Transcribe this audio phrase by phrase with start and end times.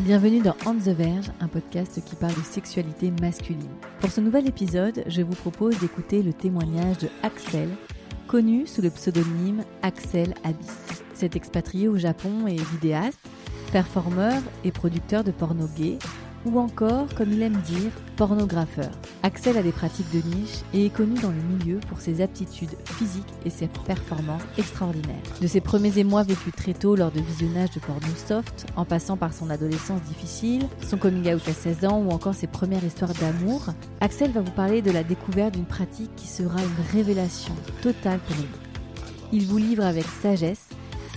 [0.00, 3.70] Bienvenue dans On the Verge, un podcast qui parle de sexualité masculine.
[4.00, 7.68] Pour ce nouvel épisode, je vous propose d'écouter le témoignage de Axel,
[8.26, 11.04] connu sous le pseudonyme Axel Abyss.
[11.14, 13.20] Cet expatrié au Japon est vidéaste,
[13.70, 15.98] performeur et producteur de porno gay,
[16.44, 18.90] ou encore, comme il aime dire, pornographeur.
[19.22, 22.76] Axel a des pratiques de niche et est connu dans le milieu pour ses aptitudes
[22.84, 25.16] physiques et ses performances extraordinaires.
[25.40, 29.16] De ses premiers émois vécus très tôt lors de visionnage de porno soft, en passant
[29.16, 33.14] par son adolescence difficile, son coming out à 16 ans ou encore ses premières histoires
[33.14, 33.66] d'amour,
[34.00, 38.36] Axel va vous parler de la découverte d'une pratique qui sera une révélation totale pour
[38.36, 38.48] lui.
[39.32, 40.68] Il vous livre avec sagesse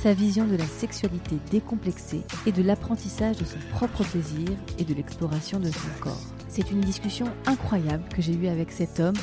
[0.05, 4.93] sa vision de la sexualité décomplexée et de l'apprentissage de son propre plaisir et de
[4.93, 6.21] l'exploration de son corps.
[6.47, 9.15] C'est une discussion incroyable que j'ai eue avec cet homme,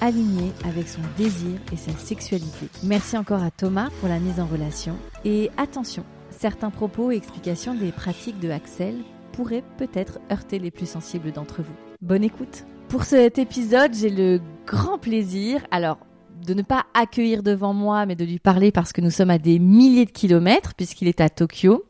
[0.00, 2.70] aligné avec son désir et sa sexualité.
[2.82, 4.96] Merci encore à Thomas pour la mise en relation.
[5.26, 8.94] Et attention, certains propos et explications des pratiques de Axel
[9.32, 11.76] pourraient peut-être heurter les plus sensibles d'entre vous.
[12.00, 15.98] Bonne écoute Pour cet épisode, j'ai le grand plaisir, alors
[16.44, 19.38] de ne pas accueillir devant moi, mais de lui parler parce que nous sommes à
[19.38, 21.84] des milliers de kilomètres, puisqu'il est à Tokyo.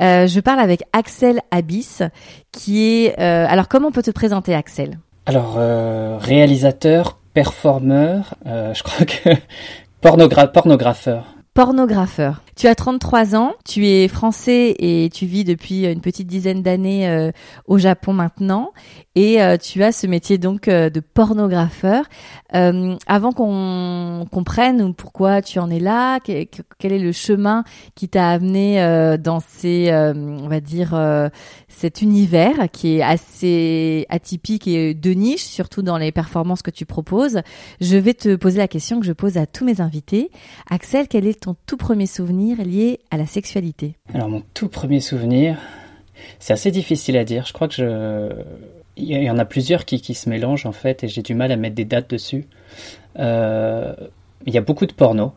[0.00, 2.02] Euh, je parle avec Axel Abyss,
[2.52, 3.18] qui est...
[3.18, 4.98] euh, alors, comment on peut te présenter, Axel?
[5.26, 9.30] Alors, euh, réalisateur, performeur, je crois que
[10.00, 11.37] pornogra pornographeur.
[11.58, 12.40] Pornographeur.
[12.54, 17.08] Tu as 33 ans, tu es français et tu vis depuis une petite dizaine d'années
[17.08, 17.32] euh,
[17.66, 18.70] au Japon maintenant
[19.16, 22.04] et euh, tu as ce métier donc euh, de pornographeur.
[22.50, 27.62] Avant qu'on comprenne pourquoi tu en es là, que- que- quel est le chemin
[27.94, 28.78] qui t'a amené
[29.22, 30.98] dans ces, on va dire,
[31.68, 36.86] cet univers qui est assez atypique et de niche, surtout dans les performances que tu
[36.86, 37.40] proposes,
[37.82, 40.30] je vais te poser la question que je pose à tous mes invités.
[40.70, 45.00] Axel, quel est ton tout premier souvenir lié à la sexualité Alors, mon tout premier
[45.00, 45.56] souvenir,
[46.38, 47.44] c'est assez difficile à dire.
[47.46, 48.30] Je crois que je...
[48.96, 51.52] Il y en a plusieurs qui, qui se mélangent, en fait, et j'ai du mal
[51.52, 52.46] à mettre des dates dessus.
[53.18, 53.94] Euh,
[54.46, 55.32] Il y a beaucoup de porno.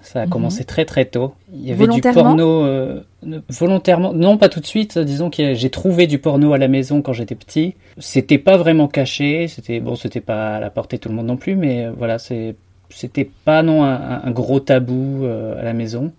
[0.00, 0.30] Ça a Mhm.
[0.30, 1.34] commencé très très tôt.
[1.52, 3.02] Il y avait du porno euh,
[3.48, 4.12] volontairement.
[4.12, 4.98] Non, pas tout de suite.
[4.98, 7.74] Disons que j'ai trouvé du porno à la maison quand j'étais petit.
[7.98, 9.48] C'était pas vraiment caché.
[9.48, 11.92] C'était bon, c'était pas à la portée de tout le monde non plus, mais euh,
[11.96, 12.54] voilà, c'est
[12.90, 16.12] c'était pas non un, gros tabou euh, à la maison.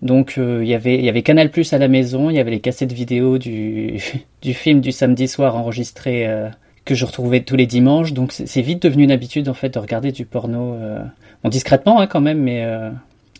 [0.00, 2.30] Donc euh, il y avait il y avait Canal Plus à la maison.
[2.30, 4.00] Il y avait les cassettes vidéo du
[4.42, 6.26] du film du samedi soir enregistré.
[6.26, 6.48] euh,
[6.84, 9.78] que je retrouvais tous les dimanches, donc c'est vite devenu une habitude en fait de
[9.78, 10.76] regarder du porno,
[11.44, 12.66] discrètement hein, quand même, mais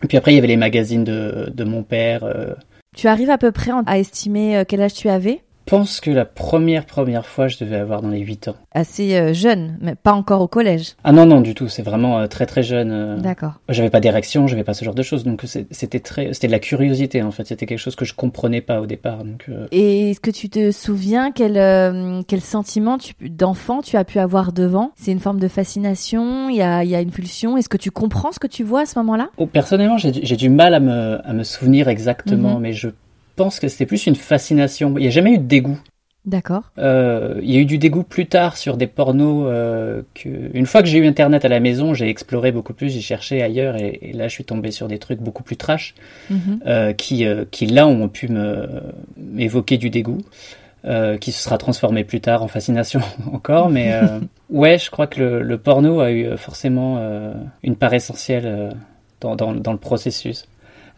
[0.04, 2.24] et puis après, il y avait les magazines de, de mon père.
[2.96, 5.42] Tu arrives à peu près à estimer quel âge tu avais?
[5.76, 8.56] Pense que la première, première fois, je devais avoir dans les 8 ans.
[8.72, 10.92] Assez euh, jeune, mais pas encore au collège.
[11.02, 11.68] Ah non, non, du tout.
[11.68, 12.90] C'est vraiment euh, très, très jeune.
[12.90, 13.16] euh.
[13.16, 13.54] D'accord.
[13.70, 15.24] J'avais pas d'érection, j'avais pas ce genre de choses.
[15.24, 17.46] Donc c'était très, c'était de la curiosité, en fait.
[17.46, 19.24] C'était quelque chose que je comprenais pas au départ.
[19.24, 23.96] Donc, euh, Et est-ce que tu te souviens quel, euh, quel sentiment tu- d'enfant tu
[23.96, 24.92] as pu avoir devant?
[24.96, 27.78] C'est une forme de fascination Il y a, il y a une pulsion Est-ce que
[27.78, 29.30] tu comprends ce que tu vois à ce moment-là?
[29.38, 32.60] Oh, personnellement, j'ai du- j'ai du mal à me, à me souvenir exactement, Mhm.
[32.60, 32.88] mais je
[33.36, 34.94] pense que c'était plus une fascination.
[34.96, 35.78] Il n'y a jamais eu de dégoût.
[36.24, 36.70] D'accord.
[36.78, 40.66] Euh, il y a eu du dégoût plus tard sur des pornos euh, que une
[40.66, 43.74] fois que j'ai eu internet à la maison, j'ai exploré beaucoup plus, j'ai cherché ailleurs
[43.76, 45.94] et, et là je suis tombé sur des trucs beaucoup plus trash
[46.30, 46.60] Mhm.
[46.66, 48.28] euh, qui qui là ont pu
[49.16, 50.22] m'évoquer du dégoût.
[51.20, 53.00] Qui se sera transformé plus tard en fascination
[53.32, 53.92] encore, mais
[54.50, 57.00] ouais, je crois que le, le porno a eu forcément
[57.62, 58.74] une part essentielle
[59.20, 60.44] dans, dans, dans le processus.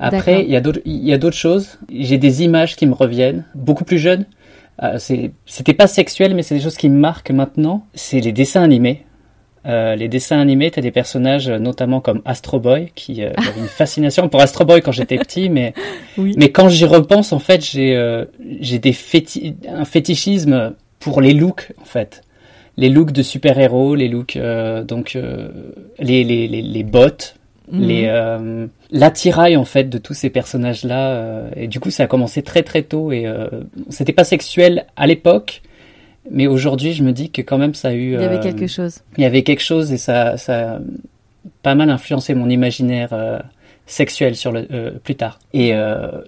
[0.04, 1.78] Après, il y a d'autres choses.
[1.92, 4.24] J'ai des images qui me reviennent, beaucoup plus jeunes.
[4.83, 4.98] Euh,
[5.47, 7.86] C'était pas sexuel, mais c'est des choses qui me marquent maintenant.
[7.95, 9.04] C'est les dessins animés.
[9.66, 13.60] Euh, les dessins animés, t'as des personnages euh, notamment comme Astro Boy, qui euh, j'avais
[13.60, 15.72] une fascination pour Astro Boy quand j'étais petit, mais
[16.18, 16.34] Oui.
[16.36, 18.27] mais quand j'y repense, en fait, j'ai euh,
[18.60, 22.21] j'ai des féti un fétichisme pour les looks, en fait.
[22.77, 24.36] Les looks de super-héros, les looks
[24.86, 25.16] donc
[25.98, 27.36] les, les les les bottes,
[27.72, 27.81] Mhm.
[27.81, 32.07] les euh, l'attirail en fait de tous ces personnages là et du coup ça a
[32.07, 33.49] commencé très très tôt et euh,
[33.89, 35.63] c'était pas sexuel à l'époque
[36.31, 38.43] mais aujourd'hui je me dis que quand même ça a eu Il y avait euh,
[38.43, 39.01] quelque chose.
[39.16, 40.78] il y avait quelque chose et ça ça a
[41.63, 43.39] pas mal influencé mon imaginaire euh,
[43.87, 45.39] sexuelle sur le euh, plus tard.
[45.53, 45.72] Et,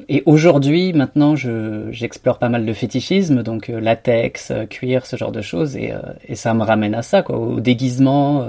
[0.09, 5.41] et aujourd'hui, maintenant, je j'explore pas mal de fétichisme, donc latex, cuir, ce genre de
[5.41, 5.93] choses, et,
[6.29, 8.47] et ça me ramène à ça, quoi, au déguisement.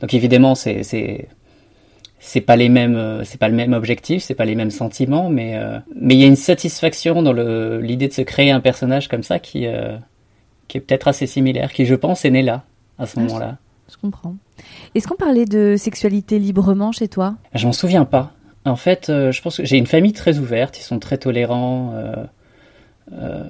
[0.00, 1.28] donc évidemment, c'est c'est
[2.20, 5.58] c'est pas les mêmes c'est pas le même objectif c'est pas les mêmes sentiments mais
[5.96, 9.22] mais il y a une satisfaction dans le l'idée de se créer un personnage comme
[9.22, 9.66] ça qui
[10.68, 12.64] qui est peut-être assez similaire qui je pense est né là
[12.98, 13.56] à ce moment-là
[13.90, 14.36] je comprends.
[14.94, 17.34] Est-ce qu'on parlait de sexualité librement chez toi?
[17.54, 18.32] Je m'en souviens pas.
[18.64, 21.92] En fait, euh, je pense que j'ai une famille très ouverte, ils sont très tolérants.
[21.94, 22.14] Euh,
[23.12, 23.44] euh,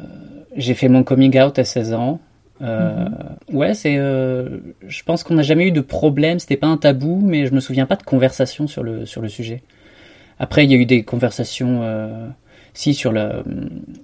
[0.57, 2.21] j'ai fait mon coming out à 16 ans.
[2.61, 3.57] Mhm.
[3.57, 3.97] Ouais, c'est.
[3.97, 6.39] je pense qu'on n'a jamais eu de problème.
[6.39, 9.29] C'était pas un tabou, mais je me souviens pas de conversation sur le sur le
[9.29, 9.63] sujet.
[10.39, 11.83] Après, il y a eu des conversations
[12.75, 13.43] si sur le,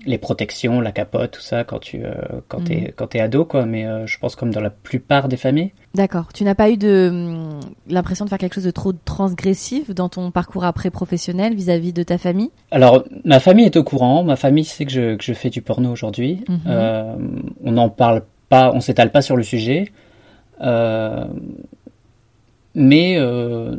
[0.07, 2.13] les protections, la capote, tout ça, quand tu euh,
[2.49, 2.73] quand mhm.
[2.73, 3.67] es, quand es ado, quoi.
[3.67, 5.73] Mais euh, je pense comme dans la plupart des familles.
[5.95, 6.33] D'accord.
[6.33, 7.59] Tu n'as pas eu de
[7.89, 12.03] l'impression de faire quelque chose de trop transgressif dans ton parcours après professionnel vis-à-vis de
[12.03, 12.51] ta famille?
[12.71, 14.25] Alors, ma famille est au courant.
[14.25, 16.45] Ma famille sait que je, que je fais du porno aujourd'hui.
[16.49, 16.61] Mhm.
[16.67, 17.17] Euh,
[17.65, 19.93] on n'en parle pas, on s'étale pas sur le sujet.
[22.75, 23.19] mais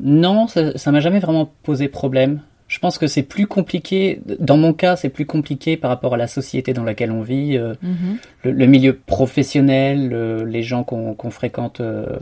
[0.01, 2.41] non, ça, m'a jamais vraiment posé problème.
[2.67, 6.17] Je pense que c'est plus compliqué, dans mon cas, c'est plus compliqué par rapport à
[6.17, 8.17] la société dans laquelle on vit, euh, mhm.
[8.43, 10.09] le, milieu professionnel,
[10.43, 12.17] les gens qu'on fréquente euh,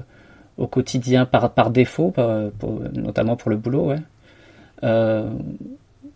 [0.58, 2.14] au quotidien par, par défaut,
[2.94, 4.00] notamment pour le boulot, ouais.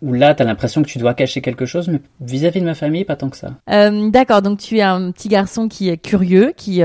[0.03, 2.61] Euh, où là, tu as l'impression que tu dois cacher quelque chose, mais vis-à-vis -vis
[2.61, 3.55] de ma famille, pas tant que ça.
[3.67, 6.81] D'accord, donc tu es un petit garçon qui est curieux, qui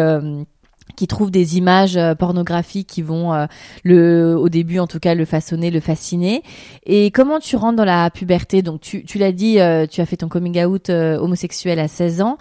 [0.97, 3.47] qui trouve des images euh, pornographiques qui vont euh,
[3.83, 6.43] le au début en tout cas le façonner le fasciner.
[6.87, 8.63] Et comment tu rentres dans la puberté?
[8.63, 12.23] Donc tu, tu l'as dit euh, tu as fait ton coming out homosexuel à 16
[12.23, 12.39] ans.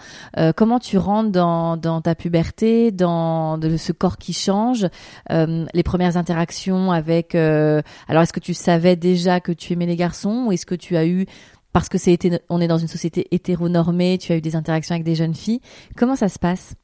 [0.56, 4.88] Comment tu rentres dans, dans ta puberté dans de, ce corps qui change
[5.30, 10.46] les premières interactions avec alors est-ce que tu savais déjà que tu aimais les garçons
[10.48, 11.26] ou est-ce que tu as eu
[11.72, 12.20] parce que c'est
[12.50, 15.62] on est dans une société hétéronormée, tu as eu des interactions avec des jeunes filles.
[15.96, 16.76] Comment ça se passe?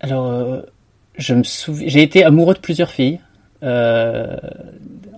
[0.00, 0.62] Alors, euh,
[1.16, 3.20] je me souviens, j'ai été amoureux de plusieurs filles,
[3.62, 4.36] euh,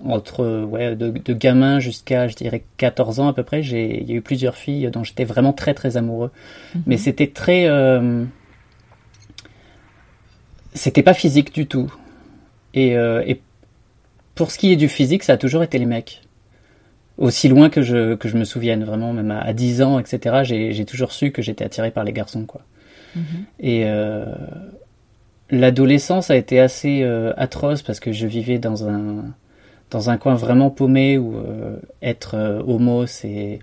[0.05, 3.63] entre ouais, de, de gamin jusqu'à, je dirais, 14 ans à peu près.
[3.63, 6.31] J'ai, il y a eu plusieurs filles dont j'étais vraiment très très amoureux,
[6.75, 6.83] mhm.
[6.85, 8.25] mais c'était très, euh,
[10.73, 11.93] c'était pas physique du tout.
[12.73, 13.41] Et, euh, et
[14.35, 16.21] pour ce qui est du physique, ça a toujours été les mecs
[17.17, 20.85] aussi loin que je, que je me souvienne, vraiment, même à, 10 ans, etc., j'ai
[20.85, 22.61] toujours su que j'étais attiré par les garçons, quoi.
[23.15, 23.45] Mhm.
[23.59, 24.25] Et euh,
[25.49, 29.25] l'adolescence a été assez euh, atroce parce que je vivais dans un,
[29.91, 33.59] dans un coin vraiment paumé où euh, être homo, c'est.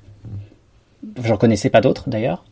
[1.23, 2.45] J'en connaissais pas d'autres d'ailleurs.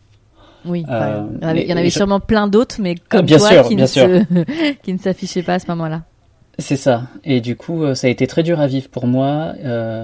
[0.64, 3.84] Oui, il y en avait, sûrement plein d'autres, mais comme bien toi, qui, ne
[4.82, 6.02] qui ne s'affichaient pas à ce moment-là.
[6.58, 7.04] C'est ça.
[7.22, 9.54] Et du coup, ça a été très dur à vivre pour moi.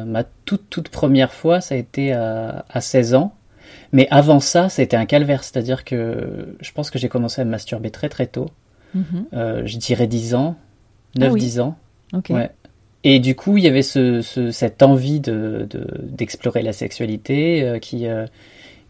[0.06, 3.35] ma toute toute première fois, ça a été à, à 16 ans.
[3.94, 5.44] Mais avant ça, c'était un calvaire.
[5.44, 8.46] C'est-à-dire que je pense que j'ai commencé à me masturber très très tôt.
[8.93, 9.05] Mhm.
[9.32, 10.56] Euh, je dirais 10 ans,
[11.17, 11.76] 9-10 ah ans.
[12.29, 12.50] Ouais.
[13.05, 14.20] Et du coup, il y avait ce,
[14.50, 15.69] cette envie de,
[16.02, 18.26] d'explorer la sexualité euh, qui, euh,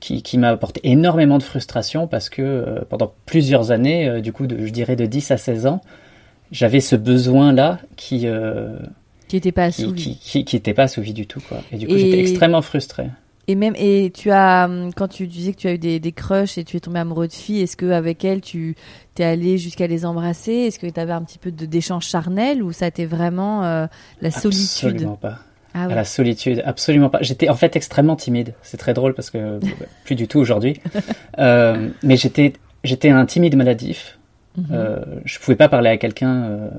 [0.00, 4.64] qui, qui, m'a apporté énormément de frustration parce que pendant plusieurs années, du coup, de,
[4.64, 5.82] je dirais de 10 à 16 ans,
[6.50, 8.26] j'avais ce besoin-là qui...
[9.28, 10.16] qui n'était pas assouvi.
[10.18, 11.58] Qui, qui, pas assouvi du tout, quoi.
[11.72, 13.08] Et du coup, j'étais extrêmement frustré.
[13.46, 16.12] Et même et tu as hum, quand tu disais que tu as eu des, des
[16.12, 18.74] crushs et tu es tombé amoureux de filles, est-ce que avec elles tu
[19.14, 20.52] t'es allé jusqu'à les embrasser?
[20.52, 23.86] Est-ce que tu avais un petit peu d'échange charnel ou ça a été vraiment euh,
[24.22, 24.88] la solitude?
[24.88, 25.38] Absolument pas.
[25.74, 27.18] Ah La solitude, absolument pas.
[27.20, 28.54] J'étais en fait extrêmement timide.
[28.62, 29.58] C'est très drôle parce que
[30.04, 30.80] plus du tout aujourd'hui.
[31.38, 32.52] euh, mais j'étais
[32.84, 34.18] j'étais un timide maladif.
[34.56, 34.66] Mhm.
[34.70, 36.70] euh, je pouvais pas parler à quelqu'un euh,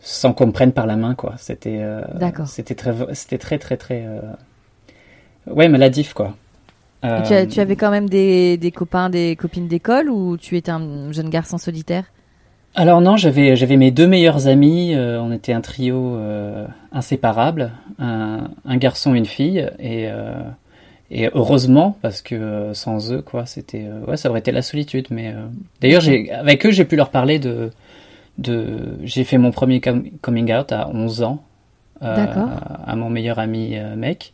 [0.00, 1.34] sans qu'on me prenne par la main quoi.
[1.38, 2.02] C'était euh,
[2.46, 4.06] c'était très c'était très très très
[5.46, 6.34] Ouais, maladif, quoi.
[7.02, 10.70] tu, euh, tu, avais quand même des, des copains, des copines d'école ou tu étais
[10.70, 12.04] un jeune garçon solitaire?
[12.76, 14.94] Alors non, j'avais j'avais mes deux meilleurs amis.
[14.94, 17.70] Euh, on était un trio euh, inséparable,
[18.00, 20.08] un, un, garçon et une fille, et
[21.10, 25.06] et heureusement parce que sans eux quoi, c'était ouais ça aurait été la solitude.
[25.10, 25.34] Mais
[25.80, 27.70] d'ailleurs j'ai avec eux j'ai pu leur parler de
[28.38, 31.44] de j'ai fait mon premier coming out à 11 ans
[32.00, 34.32] à mon meilleur ami mec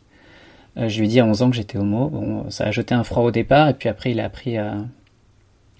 [0.75, 2.09] je lui ai dit à 11 ans que j'étais homo.
[2.09, 4.77] Bon, ça a jeté un froid au départ, et puis après, il a appris à,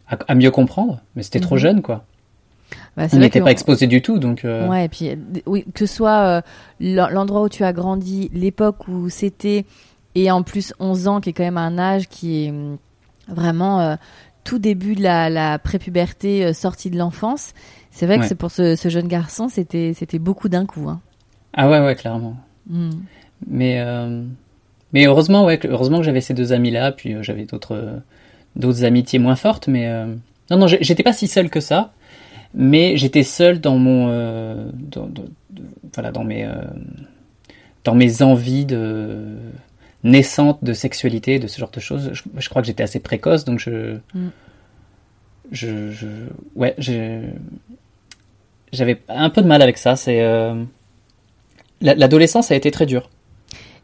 [0.07, 1.01] à, mieux comprendre.
[1.15, 1.61] Mais c'était trop mhm.
[1.61, 2.05] jeune, quoi.
[2.95, 4.45] Bah, on n'était pas exposé du tout, donc.
[4.45, 6.41] Euh, ouais, et puis oui, que ce soit euh,
[6.79, 9.65] l'endroit où tu as grandi, l'époque où c'était,
[10.15, 12.77] et en plus 11 ans, qui est quand même un âge qui est mm,
[13.27, 13.97] vraiment
[14.43, 17.53] tout début de la, la prépuberté, sortie de l'enfance.
[17.91, 20.89] C'est vrai que pour ce, ce, jeune garçon, c'était c'était beaucoup d'un coup.
[20.89, 21.01] Hein.
[21.53, 22.37] Ah ouais, ouais, clairement.
[22.69, 22.89] Hmm.
[23.47, 24.23] Mais, euh,
[24.93, 27.97] mais heureusement, ouais, que- heureusement que j'avais ces deux amis-là, puis euh, j'avais d'autres, euh,
[28.55, 30.05] d'autres amitiés moins fortes, mais euh,
[30.49, 31.93] non, non, j'étais pas si seul que ça,
[32.53, 35.09] mais j'étais seul dans mon, euh, dans,
[35.93, 36.51] voilà, dans mes, euh,
[37.83, 39.25] dans mes envies de
[40.03, 42.09] naissantes de sexualité, de ce genre de choses.
[42.13, 44.27] Je, je crois que j'étais assez précoce, donc je, Mm.
[45.51, 46.07] je, je,
[46.55, 46.75] ouais,
[48.73, 49.95] j'avais un peu de mal avec ça.
[49.95, 50.55] C'est euh,
[51.81, 53.09] la- l'adolescence a été très dure.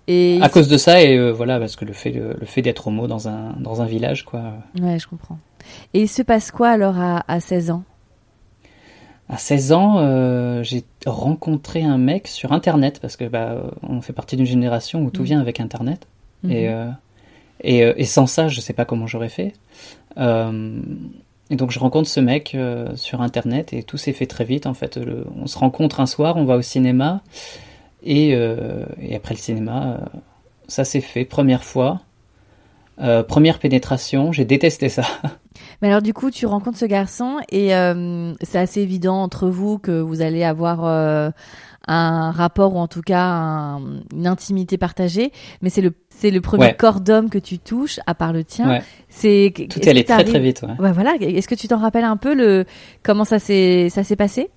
[0.08, 2.88] Et À cause de ça, et euh, voilà, parce que le fait, le, fait d'être
[2.88, 4.54] homo dans un, dans un village, quoi.
[4.82, 5.38] Ouais, je comprends.
[5.94, 7.84] Et il se passe quoi alors à, à 16 ans?
[9.30, 14.14] À 16 ans, euh, j'ai rencontré un mec sur Internet, parce que bah, on fait
[14.14, 15.26] partie d'une génération où tout Mhm.
[15.28, 16.08] vient avec Internet.
[16.44, 16.52] Mhm.
[16.52, 16.90] Et, euh,
[17.62, 19.52] et, euh, et sans ça, je sais pas comment j'aurais fait.
[20.18, 20.80] Euh,
[21.50, 22.56] et donc je rencontre ce mec
[22.96, 24.96] sur Internet, et tout s'est fait très vite, en fait.
[24.96, 27.22] Le- on se rencontre un soir, on va au cinéma,
[28.10, 30.20] et, euh, et après le cinéma, euh,
[30.68, 32.02] ça s'est fait, première fois.
[33.00, 35.04] Euh, première pénétration, j'ai détesté ça.
[35.82, 39.78] Mais alors du coup, tu rencontres ce garçon et euh, c'est assez évident entre vous
[39.78, 41.30] que vous allez avoir euh,
[41.88, 43.82] un rapport ou en tout cas un-
[44.14, 45.32] une intimité partagée.
[45.62, 46.76] Mais c'est le c'est le premier Ouais.
[46.76, 48.68] corps d'homme que tu touches à part le tien.
[48.68, 48.82] Ouais.
[49.10, 50.64] C'est Tout est allé très très vite.
[50.64, 50.86] Ouais.
[50.86, 51.16] Ouais, voilà.
[51.20, 52.66] Est-ce que tu t'en rappelles un peu le
[53.04, 54.50] comment ça s'est ça s'est passé?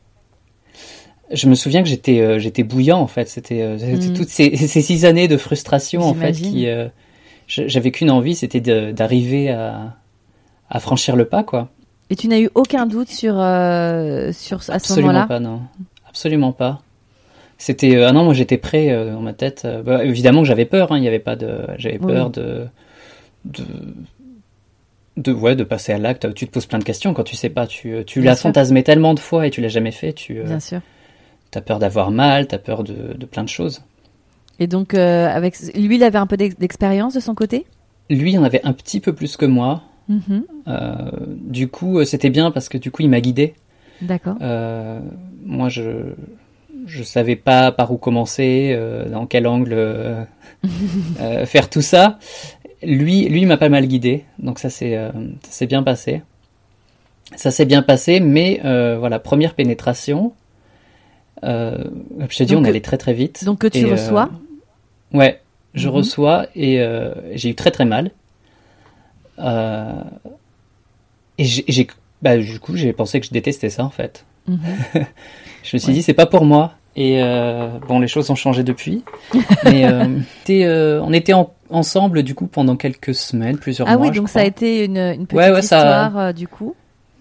[1.32, 3.28] Je me souviens que j'étais euh, j'étais bouillant en fait.
[3.28, 4.14] C'était euh, Mm.
[4.14, 6.88] toutes ces, ces six années de frustration en fait qui euh,
[7.46, 8.60] j'avais qu'une envie, c'était
[8.92, 9.96] d'arriver à
[10.68, 11.68] à franchir le pas quoi.
[12.10, 15.62] Et tu n'as eu aucun doute sur euh, sur à ce Absolument moment-là pas non,
[16.08, 16.82] absolument pas.
[17.58, 19.66] C'était ah non moi j'étais prêt dans ma tête.
[19.84, 20.90] Bah, évidemment que j'avais peur.
[20.92, 22.06] hein, Il y avait pas de j'avais Oui.
[22.12, 22.66] peur de
[23.44, 23.64] de
[25.16, 26.32] de ouais de passer à l'acte.
[26.34, 27.66] Tu te poses plein de questions quand tu sais pas.
[27.66, 28.42] Tu tu Bien sûr.
[28.42, 30.12] fantasmé tellement de fois et tu l'as jamais fait.
[30.12, 30.80] Tu Bien sûr.
[31.58, 33.82] As peur d'avoir mal, t'as peur de de plein de choses.
[34.58, 37.66] Et donc euh, avec lui, il avait un peu d'ex- d'expérience de son côté?
[38.10, 39.82] Lui en avait un petit peu plus que moi.
[40.08, 40.44] Mhm.
[40.68, 40.94] Euh,
[41.36, 43.54] du coup, euh, c'était bien parce que du coup, il m'a guidé.
[44.02, 44.36] D'accord.
[44.42, 45.00] Euh,
[45.44, 46.12] moi, je
[46.86, 48.76] je savais pas par où commencer,
[49.12, 50.26] dans quel angle
[51.44, 52.18] faire tout ça.
[52.82, 55.10] Lui, lui, il m'a pas mal guidé, donc ça s'est
[55.68, 56.22] bien passé.
[57.36, 58.60] Ça s'est bien passé, mais
[58.98, 60.32] voilà, première pénétration.
[61.44, 61.84] Euh,
[62.28, 63.44] je te dis, Donc, on allait très très vite.
[63.44, 64.28] Donc que tu Et, euh, reçois.
[65.12, 65.40] Ouais,
[65.74, 65.94] je Mhm.
[65.94, 68.10] reçois et euh, j'ai eu très très mal.
[71.38, 71.86] Et j'ai,
[72.22, 74.24] bah, du coup, j'ai pensé que je détestais ça en fait.
[74.46, 74.58] Mhm.
[75.62, 75.94] Je me suis Ouais.
[75.94, 76.72] dit, c'est pas pour moi.
[76.96, 79.04] Et euh, bon, les choses ont changé depuis.
[79.64, 80.18] mais euh,
[80.48, 84.06] euh, on était en- ensemble du coup pendant quelques semaines, plusieurs Ah mois.
[84.06, 86.74] oui, je donc ça a été une, une petite Ouais, histoire du coup.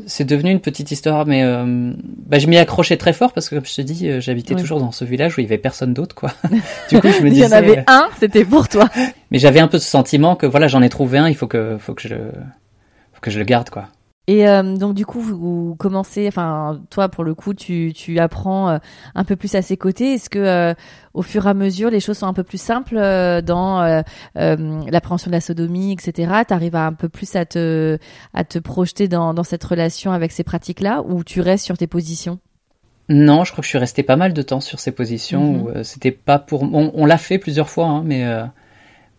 [0.08, 1.94] C'est devenu une petite histoire, mais euh,
[2.26, 4.62] bah, je m'y accrochais très fort parce que, comme je te dis, euh, j'habitais Oui.
[4.62, 6.32] toujours dans ce village où il y avait personne d'autre, quoi.
[6.90, 7.46] du coup, je me Il disais.
[7.46, 8.90] y en avait un, c'était pour toi.
[9.32, 11.78] Mais j'avais un peu ce sentiment que voilà, j'en ai trouvé un, il faut que,
[11.80, 13.88] faut que je, faut que je le garde, quoi.
[14.30, 18.70] Et euh, donc du coup, vous, commencez, enfin toi pour le coup, tu, tu apprends
[18.70, 18.78] euh,
[19.16, 20.14] un peu plus à ses côtés.
[20.14, 20.76] Est-ce que euh,
[21.16, 22.94] au fur et à mesure, les choses sont un peu plus simples
[23.42, 24.04] dans
[24.36, 26.44] l'appréhension de la sodomie, etc.
[26.48, 27.98] T'arrives à un peu plus à te
[28.36, 31.88] à te projeter dans, dans cette relation avec ces pratiques-là, ou tu restes sur tes
[31.88, 32.38] positions?
[33.10, 35.68] Non, je crois que je suis resté pas mal de temps sur ces positions Mhm.
[35.78, 36.62] euh, c'était pas pour.
[36.62, 38.24] On, on l'a fait plusieurs fois, hein, mais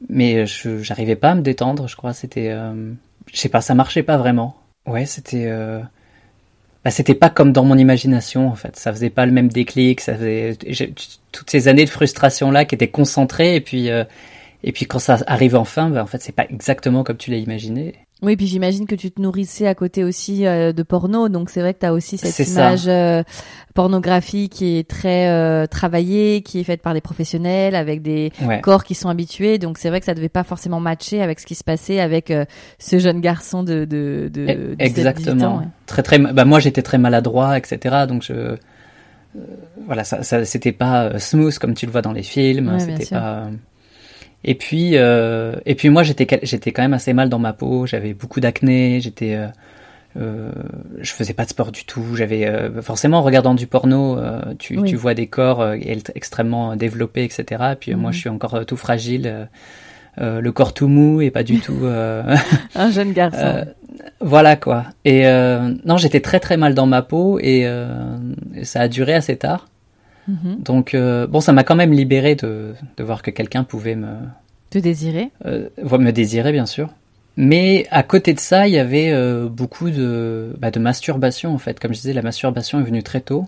[0.08, 1.88] mais je j'arrivais pas à me détendre.
[1.88, 2.56] Je crois c'était,
[3.32, 4.54] je sais pas, ça marchait pas vraiment.
[4.86, 5.46] Ouais, c'était.
[5.46, 5.80] Euh...
[6.84, 8.76] Bah, c'était pas comme dans mon imagination en fait.
[8.76, 10.00] Ça faisait pas le même déclic.
[10.00, 10.56] Ça faisait
[11.32, 14.04] toutes ces années de frustration là qui étaient concentrées et puis euh,
[14.64, 17.36] et puis quand ça arrive enfin, bah, en fait c'est pas exactement comme tu l'as
[17.36, 17.94] imaginé.
[18.22, 21.60] Oui, puis j'imagine que tu te nourrissais à côté aussi euh, de porno, donc c'est
[21.60, 23.22] vrai que tu as aussi cette image euh,
[23.74, 28.60] pornographique qui est très euh, travaillée, qui est faite par des professionnels, avec des Ouais.
[28.60, 31.46] corps qui sont habitués, donc c'est vrai que ça devait pas forcément matcher avec ce
[31.46, 32.44] qui se passait avec euh,
[32.78, 35.44] ce jeune garçon de, de, de, 17, 18 Exactement.
[35.46, 35.58] ans.
[35.60, 35.64] ouais.
[35.86, 36.18] Très très.
[36.18, 38.04] Bah moi j'étais très maladroit, etc.
[38.06, 38.56] Donc je.
[39.86, 42.68] voilà, ça, ça c'était pas smooth comme tu le vois dans les films.
[42.72, 43.16] Ouais, c'était sûr.
[44.44, 47.86] Et puis euh, et puis moi j'étais j'étais quand même assez mal dans ma peau.
[47.86, 49.00] J'avais beaucoup d'acné.
[49.00, 49.34] J'étais.
[49.34, 49.46] Euh,
[50.16, 50.50] euh,
[51.00, 52.16] je faisais pas de sport du tout.
[52.16, 54.90] J'avais euh, forcément en regardant du porno, euh, tu, Oui.
[54.90, 55.76] tu vois des corps euh,
[56.14, 57.44] extrêmement développés, etc.
[57.72, 58.14] Et puis moi Mhm.
[58.14, 59.48] je suis encore tout fragile,
[60.20, 61.84] euh, le corps tout mou et pas du tout.
[61.84, 62.24] euh,
[62.74, 63.38] Un jeune garçon.
[63.44, 63.64] euh,
[64.20, 64.86] voilà quoi.
[65.04, 68.16] Et euh, non, j'étais très très mal dans ma peau et, euh,
[68.56, 69.68] et ça a duré assez tard.
[70.30, 70.62] Mhm.
[70.62, 74.14] Donc euh, bon, ça m'a quand même libéré de, de voir que quelqu'un pouvait me
[74.70, 75.30] Te désirer.
[75.46, 76.90] euh, me désirer bien sûr.
[77.36, 81.58] Mais à côté de ça, il y avait euh, beaucoup de bah, de masturbation en
[81.58, 81.80] fait.
[81.80, 83.46] Comme je disais, la masturbation est venue très tôt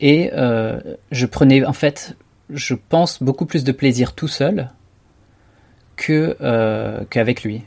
[0.00, 2.16] et je prenais en fait
[2.50, 4.68] je pense, beaucoup plus de plaisir tout seul
[5.96, 6.36] que
[7.10, 7.62] qu'avec lui.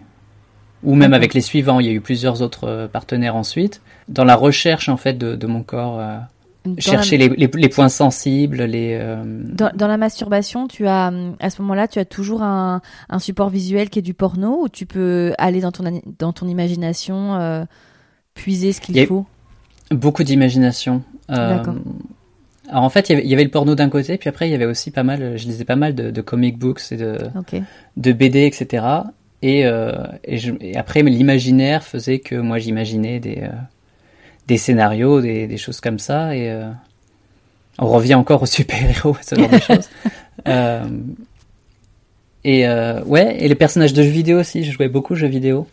[0.84, 1.80] Ou même avec les suivants.
[1.80, 3.82] Il y a eu plusieurs autres partenaires ensuite.
[4.08, 6.00] Dans la recherche, en fait, de, de mon corps,
[6.72, 8.98] euh, chercher les, les, les, points sensibles, les...
[9.00, 13.20] Euh, dans, dans, la masturbation, tu as, à ce moment-là, tu as toujours un, un,
[13.20, 17.66] support visuel qui est du porno ou tu peux aller dans ton, dans ton imagination,
[18.34, 19.26] puiser ce qu'il faut?
[19.92, 21.04] Beaucoup d'imagination.
[21.30, 21.76] D'accord.
[22.70, 24.66] Alors en fait, il y, avait, le porno d'un côté, puis après il y avait
[24.66, 27.64] aussi pas mal, je lisais pas mal de, de comic books et de, okay.
[27.96, 28.84] de BD, etc.
[29.42, 29.92] Et, euh,
[30.24, 33.50] et, je, et après, l'imaginaire faisait que moi j'imaginais des, euh,
[34.48, 36.36] des scénarios, des, des, choses comme ça.
[36.36, 36.70] Et euh,
[37.78, 39.90] on revient encore aux super-héros, ce genre de choses.
[40.48, 40.86] Euh,
[42.44, 45.28] et euh, ouais, et les personnages de jeux vidéo aussi, je jouais beaucoup aux jeux
[45.28, 45.68] vidéo.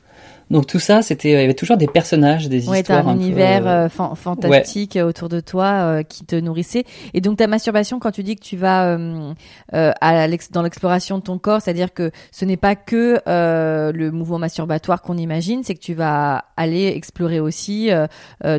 [0.50, 3.08] Donc tout ça, c'était, il y avait toujours des personnages, des ouais, histoires.
[3.08, 5.02] un, univers peu, euh, fantastique ouais.
[5.02, 6.84] autour de toi euh, qui te nourrissait.
[7.14, 9.32] Et donc ta masturbation, quand tu dis que tu vas euh,
[9.74, 14.10] euh à dans l'exploration de ton corps, c'est-à-dire que ce n'est pas que euh, le
[14.10, 17.90] mouvement masturbatoire qu'on imagine, c'est que tu vas aller explorer aussi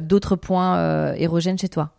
[0.02, 1.92] d'autres points érogènes chez toi.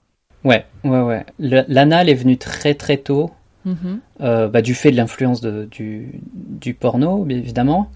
[0.45, 1.27] Ouais, ouais, ouais.
[1.39, 3.31] L'anal est venu très très tôt.
[3.65, 4.49] Mm -hmm.
[4.49, 6.21] bah, du fait de l'influence du,
[6.63, 7.91] du porno, évidemment.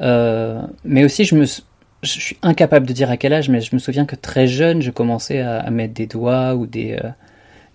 [0.00, 3.74] Euh, mais aussi, je me, je suis incapable de dire à quel âge, mais je
[3.74, 7.08] me souviens que très jeune, je commençais à, à mettre des doigts ou des euh,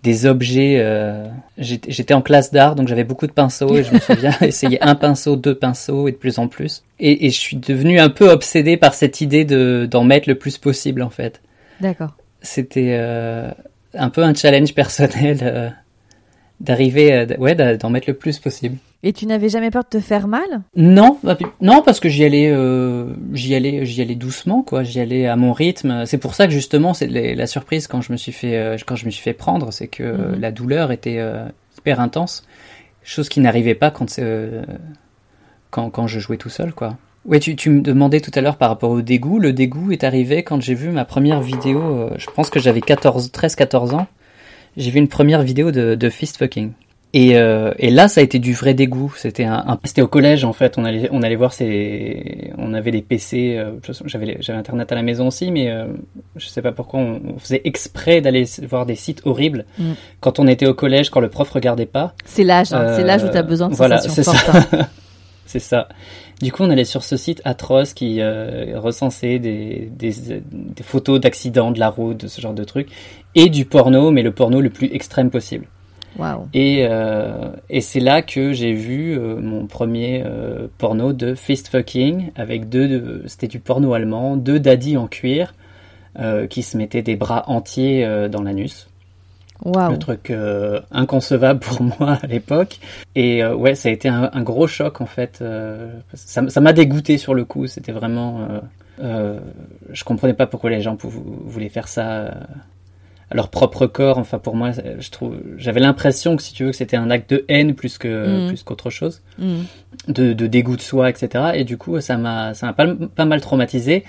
[0.03, 0.77] des objets.
[0.79, 1.27] Euh,
[1.57, 4.95] J'étais en classe d'art, donc j'avais beaucoup de pinceaux et je me souviens essayer un
[4.95, 6.83] pinceau, deux pinceaux et de plus en plus.
[6.99, 10.35] Et, et je suis devenu un peu obsédé par cette idée de d'en mettre le
[10.35, 11.41] plus possible en fait.
[11.81, 12.15] D'accord.
[12.41, 13.51] C'était euh,
[13.93, 15.73] un peu un challenge personnel
[16.59, 18.77] d'arriver, ouais, d'en mettre le plus possible.
[19.05, 20.62] Et tu n'avais jamais peur de te faire mal?
[20.75, 21.19] Non,
[21.62, 24.83] non parce que j'y allais, euh, j'y allais, j'y allais doucement, quoi.
[24.83, 26.05] J'y allais à mon rythme.
[26.05, 28.95] C'est pour ça que justement, c'est la surprise quand je me suis fait, euh, quand
[28.95, 30.39] je me suis fait prendre, c'est que mm -hmm.
[30.39, 31.45] la douleur était euh,
[31.77, 32.48] hyper intense,
[33.03, 34.63] chose qui n'arrivait pas quand, euh,
[35.69, 36.98] quand quand je jouais tout seul, quoi.
[37.25, 39.39] Ouais, tu, tu me demandais tout à l'heure par rapport au dégoût.
[39.39, 41.80] Le dégoût est arrivé quand j'ai vu ma première vidéo.
[41.82, 44.08] Euh, je pense que j'avais 14, 13, 14 ans.
[44.75, 46.71] J'ai vu une première vidéo de, de fist fucking.
[47.15, 49.13] Et, euh, et, là, ça a été du vrai dégoût.
[49.15, 50.80] C'était un, un c'était au collège en fait.
[50.80, 53.56] On allait, on allait voir ces, on avait des PC.
[53.56, 53.73] Euh,
[54.06, 55.86] j'avais, j'avais internet à la maison aussi, mais euh,
[56.36, 59.91] je sais pas pourquoi on, on faisait exprès d'aller voir des sites horribles mm.
[60.21, 62.15] quand on était au collège, quand le prof regardait pas.
[62.26, 62.93] C'est l'âge, hein.
[62.95, 64.34] c'est l'âge où tu as besoin de voilà, c'est ça.
[64.52, 64.88] Hein.
[65.45, 65.89] c'est ça.
[66.41, 71.19] Du coup, on allait sur ce site atroce qui euh, recensait des, des, des photos
[71.19, 72.89] d'accidents de la route, ce genre de trucs,
[73.36, 75.67] et du porno, mais le porno le plus extrême possible.
[76.17, 76.47] Wow.
[76.54, 81.69] Et, euh, et c'est là que j'ai vu euh, mon premier euh, porno de fist
[81.69, 85.54] fucking avec deux, c'était du porno allemand, deux daddies en cuir
[86.52, 88.88] qui se mettaient des bras entiers dans l'anus.
[89.65, 89.89] Wow.
[89.89, 90.32] Le truc
[90.91, 92.80] inconcevable pour moi à l'époque.
[93.15, 95.43] Et ouais, ça a été un, un, gros choc en fait.
[96.13, 97.65] ça m'a dégoûté sur le coup.
[97.65, 98.47] C'était vraiment,
[98.99, 102.32] je comprenais pas pourquoi les gens voulaient faire ça
[103.34, 104.17] leur propre corps.
[104.17, 107.30] Enfin, pour moi, je trouve, j'avais l'impression que si tu veux, que c'était un acte
[107.30, 108.48] de haine plus que Mm.
[108.48, 109.62] plus qu'autre chose, Mm.
[110.10, 111.52] de, de dégoût de soi, etc.
[111.56, 114.04] Et du coup, ça m'a ça m'a pas, pas mal traumatisé.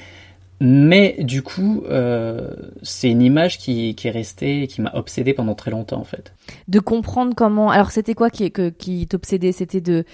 [0.61, 2.49] Mais du coup, euh,
[2.83, 6.33] c'est une image qui, qui est restée qui m'a obsédé pendant très longtemps en fait.
[6.69, 7.71] De comprendre comment.
[7.71, 9.51] Alors, c'était quoi qui, que, qui t'obsédait?
[9.53, 10.05] C'était de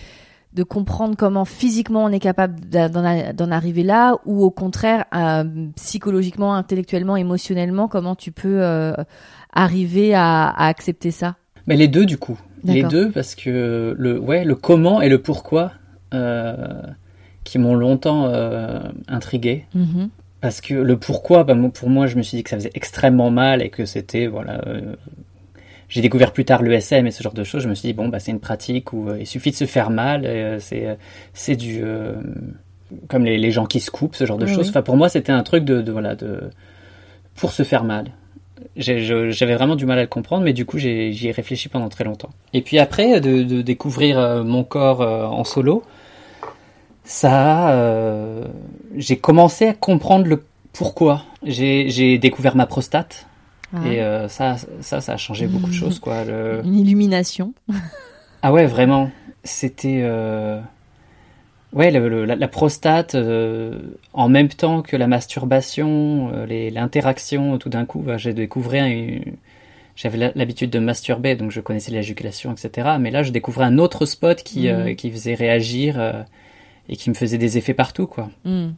[0.53, 5.45] de comprendre comment physiquement on est capable d'en arriver là ou au contraire euh,
[5.77, 8.93] psychologiquement, intellectuellement, émotionnellement comment tu peux euh,
[9.53, 11.37] arriver à, à, accepter ça?
[11.67, 15.23] Mais les deux du coup, les deux parce que le ouais le comment et le
[15.23, 15.73] pourquoi
[16.15, 16.83] euh,
[17.45, 18.27] qui m'ont longtemps
[19.09, 19.67] intrigué.
[19.75, 20.09] Mm -hmm.
[20.41, 23.31] Parce que le pourquoi, bah, pour moi, je me suis dit que ça faisait extrêmement
[23.31, 24.63] mal et que c'était voilà
[25.91, 27.63] j'ai découvert plus tard l'ESM et ce genre de choses.
[27.63, 29.67] Je me suis dit bon bah c'est une pratique où euh, il suffit de se
[29.67, 30.25] faire mal.
[30.25, 30.97] Euh, c'est
[31.35, 32.15] c'est du euh,
[33.09, 34.67] comme les, les, gens qui se coupent, ce genre de oui, choses.
[34.67, 34.71] Oui.
[34.71, 36.41] Enfin pour moi c'était un truc de, de, voilà de
[37.35, 38.13] pour se faire mal.
[38.77, 42.05] J'avais vraiment du mal à le comprendre, mais du coup j'y ai réfléchi pendant très
[42.05, 42.31] longtemps.
[42.53, 45.83] Et puis après de, de découvrir mon corps en solo,
[47.05, 47.75] ça
[48.97, 51.25] j'ai commencé à comprendre le pourquoi.
[51.43, 53.27] J'ai découvert ma prostate.
[53.73, 53.87] Ah.
[53.87, 56.25] Et euh, ça, ça, ça a changé beaucoup de choses, quoi.
[56.25, 56.63] Le...
[56.65, 57.55] Une illumination.
[58.43, 59.11] ah ouais, vraiment.
[59.45, 60.61] C'était, euh...
[61.73, 63.79] ouais, le, le, la, la, prostate, euh,
[64.13, 69.37] en même temps que la masturbation, euh, l'interaction, tout d'un coup, bah, j'ai découvert une...
[69.97, 72.97] J'avais l'habitude de masturber, donc je connaissais l'éjaculation, etc.
[72.99, 74.95] Mais là, je découvrais un autre spot qui, mmh.
[74.95, 76.25] qui faisait réagir
[76.89, 78.31] et qui me faisait des effets partout, quoi.
[78.47, 78.69] Mmh.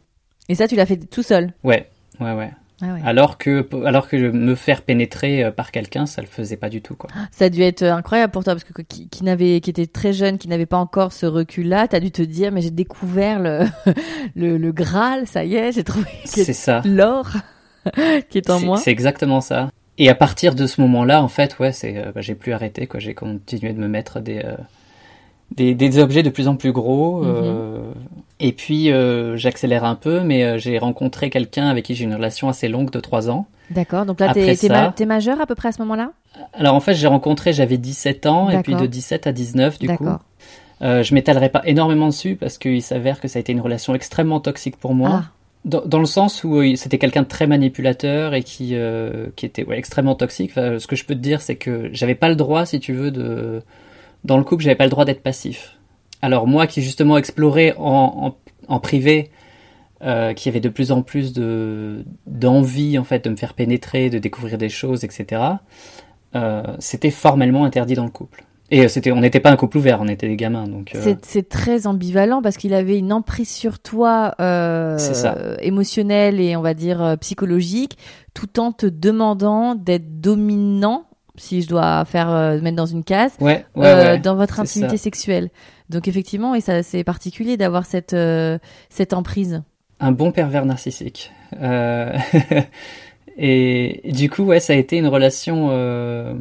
[0.49, 1.53] Et ça, tu l'as fait tout seul?
[1.63, 2.51] Ouais, ouais, ouais.
[2.85, 2.99] Ah ouais.
[3.05, 6.81] Alors que alors que me faire pénétrer euh, par quelqu'un, ça le faisait pas du
[6.81, 7.09] tout quoi.
[7.31, 9.87] Ça a dû être euh, incroyable pour toi parce que qui, qui n'avait, qui était
[9.87, 13.39] très jeune, qui n'avait pas encore ce recul-là, t'as dû te dire mais j'ai découvert
[13.39, 13.61] le,
[14.35, 16.81] le, le Graal, ça y est, j'ai trouvé que- C'est ça.
[16.85, 17.29] l'or
[18.29, 18.77] qui est en moi.
[18.77, 19.69] C'est exactement ça.
[19.97, 22.87] Et à partir de ce moment-là, en fait, ouais, c'est, euh, bah, j'ai plus arrêté,
[22.87, 22.99] quoi.
[22.99, 24.55] J'ai continué de me mettre des, euh,
[25.55, 27.23] des, des objets de plus en plus gros.
[27.23, 27.91] euh,
[28.43, 32.13] et puis, euh, j'accélère un peu, mais euh, j'ai rencontré quelqu'un avec qui j'ai une
[32.15, 33.47] relation assez longue de trois ans.
[33.69, 34.05] D'accord.
[34.05, 36.11] Donc là, t'es, ça- ma- majeur à peu près à ce moment-là?
[36.53, 39.87] Alors, en fait, j'ai rencontré, j'avais 17 ans, et puis de 17 à 19, du
[39.95, 40.07] coup.
[40.81, 43.95] Euh, je m'étalerai pas énormément dessus parce qu'il s'avère que ça a été une relation
[43.95, 45.09] extrêmement toxique pour moi.
[45.23, 45.31] Ah,
[45.63, 48.75] Dans, dans le sens où euh, c'était quelqu'un de très manipulateur et qui,
[49.37, 50.51] qui était ouais, extrêmement toxique.
[50.51, 52.91] Enfin, ce que je peux te dire, c'est que j'avais pas le droit, si tu
[52.93, 53.61] veux, de
[54.25, 55.77] dans le couple, j'avais pas le droit d'être passif.
[56.23, 58.33] Alors moi, qui justement explorais en,
[58.69, 59.29] en, en privé,
[60.03, 64.09] euh, qui avait de plus en plus de d'envie en fait de me faire pénétrer,
[64.09, 65.41] de découvrir des choses, etc.
[66.35, 68.45] Euh, c'était formellement interdit dans le couple.
[68.71, 70.95] Et euh, c'était, on n'était pas un couple ouvert, on était des gamins, donc.
[70.95, 74.97] euh, c'est, très ambivalent parce qu'il avait une emprise sur toi euh,
[75.59, 77.97] émotionnelle et on va dire psychologique,
[78.33, 81.05] tout en te demandant d'être dominant,
[81.35, 84.19] si je dois faire mettre dans une case, Ouais, ouais, ouais.
[84.19, 85.03] dans votre intimité ça.
[85.03, 85.49] sexuelle.
[85.93, 88.57] Donc effectivement, et ça c'est particulier d'avoir cette euh,
[88.89, 89.63] cette emprise.
[89.99, 91.31] Un bon pervers narcissique.
[91.61, 92.17] Euh,
[93.37, 96.33] et du coup, ouais, ça a été une relation euh,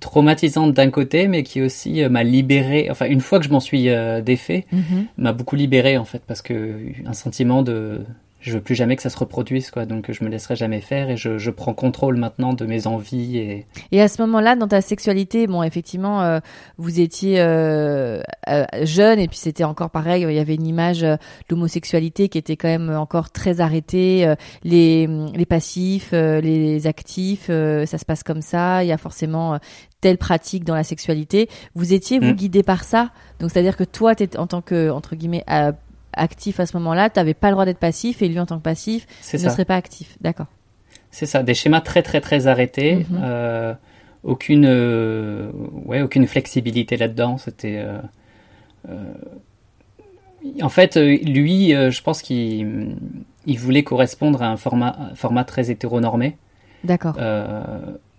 [0.00, 2.88] traumatisante d'un côté, mais qui aussi m'a libéré.
[2.90, 3.88] Enfin, une fois que je m'en suis
[4.24, 5.06] défait, Mhm.
[5.16, 8.04] m'a beaucoup libéré en fait, parce que un sentiment de
[8.46, 9.86] je veux plus jamais que ça se reproduise, quoi.
[9.86, 13.38] Donc je me laisserai jamais faire et je, je prends contrôle maintenant de mes envies
[13.38, 16.38] et Et à ce moment-là, dans ta sexualité, bon, effectivement, euh,
[16.78, 20.22] vous étiez euh, euh, jeune et puis c'était encore pareil.
[20.22, 21.18] Il y avait une image de
[21.50, 24.32] l'homosexualité qui était quand même encore très arrêtée.
[24.62, 28.84] les, les passifs, les actifs, ça se passe comme ça.
[28.84, 29.58] Il y a forcément
[30.00, 31.48] telle pratique dans la sexualité.
[31.74, 32.32] Vous étiez vous Mm.
[32.36, 33.10] guidé par ça.
[33.40, 35.42] Donc c'est-à-dire que toi, t'étais- en tant que entre guillemets
[36.16, 38.58] actif à ce moment-là, tu n'avais pas le droit d'être passif et lui en tant
[38.58, 39.50] que passif ne ça.
[39.50, 40.16] serait pas actif.
[40.20, 40.46] D'accord.
[41.10, 43.20] C'est ça, des schémas très très très arrêtés, Mhm.
[43.22, 43.74] euh,
[44.24, 45.50] aucune euh,
[45.84, 47.38] ouais aucune flexibilité là-dedans.
[47.38, 47.82] C'était
[48.88, 49.12] euh,
[50.62, 52.96] en fait lui, je pense qu'il
[53.46, 56.36] il voulait correspondre à un format un format très hétéronormé
[56.84, 57.16] D'accord.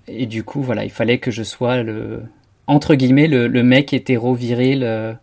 [0.07, 2.23] et du coup voilà il fallait que je sois le
[2.65, 5.17] entre guillemets le, le mec hétéro viril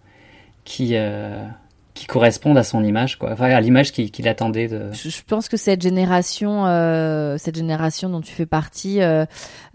[0.64, 0.94] qui
[1.94, 4.92] qui corresponde à son image quoi, enfin à l'image qu'il qu'il attendait de.
[4.92, 9.24] Je, pense que cette génération, euh, cette génération dont tu fais partie, euh,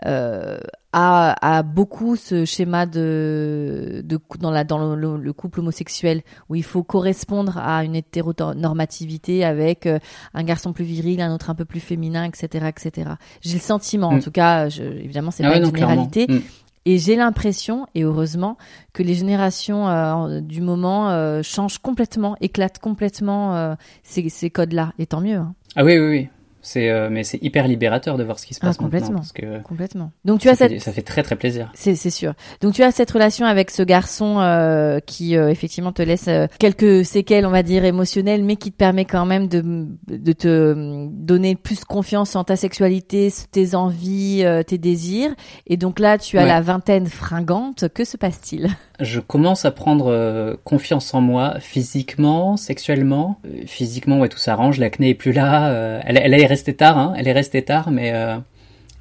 [0.05, 0.57] euh,
[0.91, 6.21] a, a beaucoup ce schéma de, de dans la dans le, le- le couple homosexuel
[6.49, 9.99] où il faut correspondre à une hétéronormativité avec euh,
[10.33, 13.11] un garçon plus viril, un autre un peu plus féminin, etc., etc.
[13.41, 14.21] J'ai le sentiment, en Mm.
[14.23, 16.41] tout cas, je, évidemment, c'est Ah pas ouais, une non, généralité, Mm.
[16.89, 18.57] Et j'ai l'impression, et heureusement,
[18.93, 24.93] que les générations euh, du moment euh, changent complètement, éclatent complètement euh, ces, codes-là.
[24.97, 26.29] Et tant mieux, hein, Ah oui oui oui.
[26.61, 29.19] C'est euh, mais c'est hyper libérateur de voir ce qui se Ah, passe maintenant complètement.
[29.19, 30.11] parce que complètement.
[30.25, 31.71] Donc tu as ça, cette, fait, ça fait très très plaisir.
[31.73, 32.33] c'est c'est sûr.
[32.61, 36.47] Donc tu as cette relation avec ce garçon euh, qui euh, effectivement te laisse euh,
[36.59, 41.07] quelques séquelles, on va dire émotionnelles, mais qui te permet quand même de de te
[41.11, 45.33] donner plus confiance en ta sexualité, tes envies, euh, tes désirs.
[45.67, 46.47] Et donc là, tu as Ouais.
[46.47, 47.87] la vingtaine fringante.
[47.93, 48.69] Que se passe-t-il?
[48.99, 53.37] Je commence à prendre euh, confiance en moi physiquement, sexuellement.
[53.45, 55.69] Euh, physiquement ouais tout s'arrange, l'acné est plus là.
[55.69, 58.37] euh, elle, elle est restée tard hein, elle est restée tard mais euh,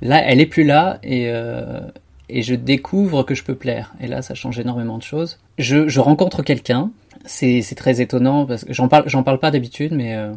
[0.01, 1.81] là elle est plus là et euh,
[2.29, 3.95] et je découvre que je peux plaire.
[4.01, 5.39] Et là ça change énormément de choses.
[5.59, 6.91] Je, je rencontre quelqu'un.
[7.25, 10.33] C'est très étonnant parce que j'en parle j'en parle pas d'habitude mais euh,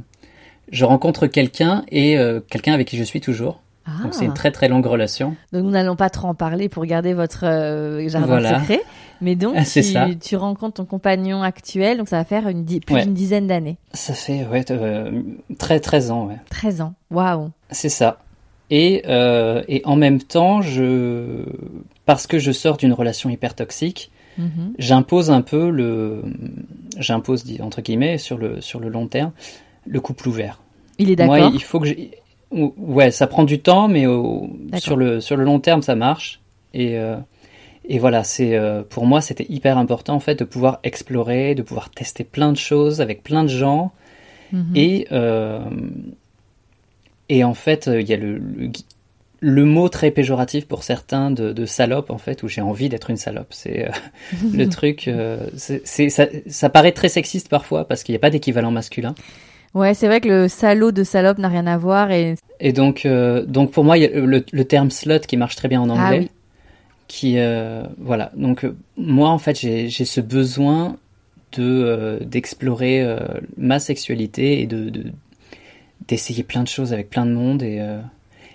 [0.72, 2.18] je rencontre quelqu'un et
[2.50, 3.62] quelqu'un avec qui je suis toujours.
[3.86, 4.04] Ah.
[4.04, 5.36] Donc c'est une très très longue relation.
[5.54, 8.60] Donc nous n'allons pas trop en parler pour garder votre euh, jardin Voilà.
[8.60, 8.82] secret.
[9.22, 10.08] Mais donc Ah, tu, ça.
[10.20, 13.04] tu rencontres ton compagnon actuel, donc ça va faire une plus Ouais.
[13.04, 13.78] d'une dizaine d'années.
[13.94, 15.22] Ça fait ouais euh,
[15.60, 16.38] très 13 ans ouais.
[16.50, 16.94] 13 ans.
[17.12, 17.50] Waouh.
[17.70, 18.20] C'est ça.
[18.70, 21.44] Et, euh, et en même temps, je,
[22.06, 24.74] parce que je sors d'une relation hyper toxique, Mhm.
[24.80, 26.24] j'impose un peu le,
[26.98, 29.32] j'impose entre guillemets sur le sur le long terme
[29.86, 30.62] le couple ouvert.
[31.00, 31.52] Il est Moi, d'accord.
[31.54, 31.96] il faut que je,
[32.52, 36.40] ouais, ça prend du temps, mais au, sur le sur le long terme, ça marche.
[36.74, 37.18] Et euh,
[37.88, 41.62] et voilà, c'est euh, pour moi, c'était hyper important en fait de pouvoir explorer, de
[41.64, 43.92] pouvoir tester plein de choses avec plein de gens.
[44.54, 44.72] Mhm.
[44.76, 45.60] Et, euh,
[47.30, 48.70] et en fait, il y a le, le,
[49.40, 53.10] le mot très péjoratif pour certains de, de salope, en fait, où j'ai envie d'être
[53.10, 53.48] une salope.
[53.52, 53.92] C'est euh,
[54.54, 55.08] le truc.
[55.08, 58.72] euh, c'est c'est- ça, ça paraît très sexiste parfois parce qu'il n'y a pas d'équivalent
[58.72, 59.16] masculin.
[59.74, 62.36] Ouais, c'est vrai que le salaud de salope n'a rien à voir et.
[62.60, 65.56] Et donc, euh, donc pour moi, il y a le, le, terme slut qui marche
[65.56, 66.20] très bien en Ah anglais.
[66.20, 66.30] oui.
[67.08, 68.32] Qui, euh, voilà.
[68.36, 70.98] Donc euh, moi, en fait, j'ai ce besoin
[71.54, 73.06] de euh, d'explorer
[73.58, 75.06] ma sexualité et de de-
[76.08, 77.80] d'essayer plein de choses avec plein de monde et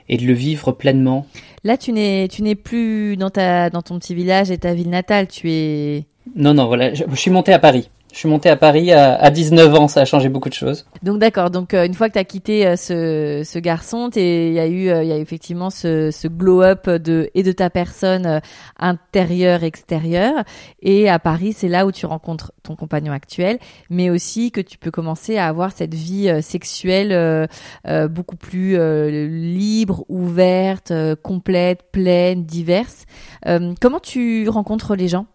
[0.09, 1.27] et de le vivre pleinement.
[1.65, 4.89] Là, tu n'es, tu n'es plus dans ta, dans ton petit village et ta ville
[4.91, 5.27] natale.
[5.27, 6.05] Tu es.
[6.37, 6.95] Non, non, voilà.
[6.95, 7.89] Je, je suis monté à Paris.
[8.17, 9.89] Je suis monté à Paris à, à 19 ans.
[9.89, 10.87] Ça a changé beaucoup de choses.
[11.03, 11.51] Donc d'accord.
[11.51, 14.67] Donc euh, une fois que tu as quitté euh, ce, ce garçon, il y a
[14.67, 18.25] eu, euh, il y a eu effectivement ce, ce glow-up de et de ta personne
[18.25, 18.41] euh,
[18.79, 20.45] intérieure, extérieure.
[20.81, 23.59] Et à Paris, c'est là où tu rencontres ton compagnon actuel,
[23.91, 27.47] mais aussi que tu peux commencer à avoir cette vie euh, sexuelle euh,
[27.87, 33.05] euh, beaucoup plus euh, libre, ouverte, euh, complète, pleine, diverse.
[33.47, 35.27] Euh, comment tu rencontres les gens?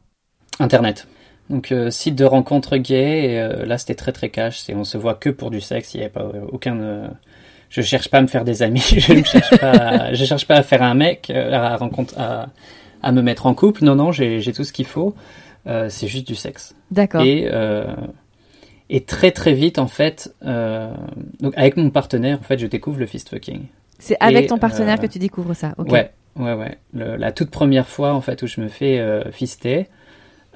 [0.59, 1.05] Internet.
[1.51, 3.25] Donc euh, site de rencontre gay.
[3.33, 4.59] Et, euh, là, c'était très très cash.
[4.59, 5.93] C'est on se voit que pour du sexe.
[5.93, 6.79] Il n'y avait pas euh, aucun.
[6.79, 7.07] euh,
[7.69, 8.79] je cherche pas à me faire des amis.
[8.97, 9.71] je ne cherche pas.
[9.71, 12.47] à- je cherche pas à faire un mec, à rencontre, à,
[13.03, 13.83] à me mettre en couple.
[13.83, 15.13] Non, non, j'ai tout ce qu'il faut.
[15.65, 16.73] C'est juste du sexe.
[16.89, 17.21] D'accord.
[17.21, 17.47] Et
[18.93, 20.33] et très très vite en fait.
[20.41, 23.63] donc avec mon partenaire, en fait, je découvre le fist fucking.
[23.99, 25.73] C'est avec et, ton partenaire que tu découvres ça.
[25.77, 25.91] Ok.
[25.91, 26.77] Ouais, ouais, ouais.
[26.93, 29.87] Le- la toute première fois en fait où je me fais fister,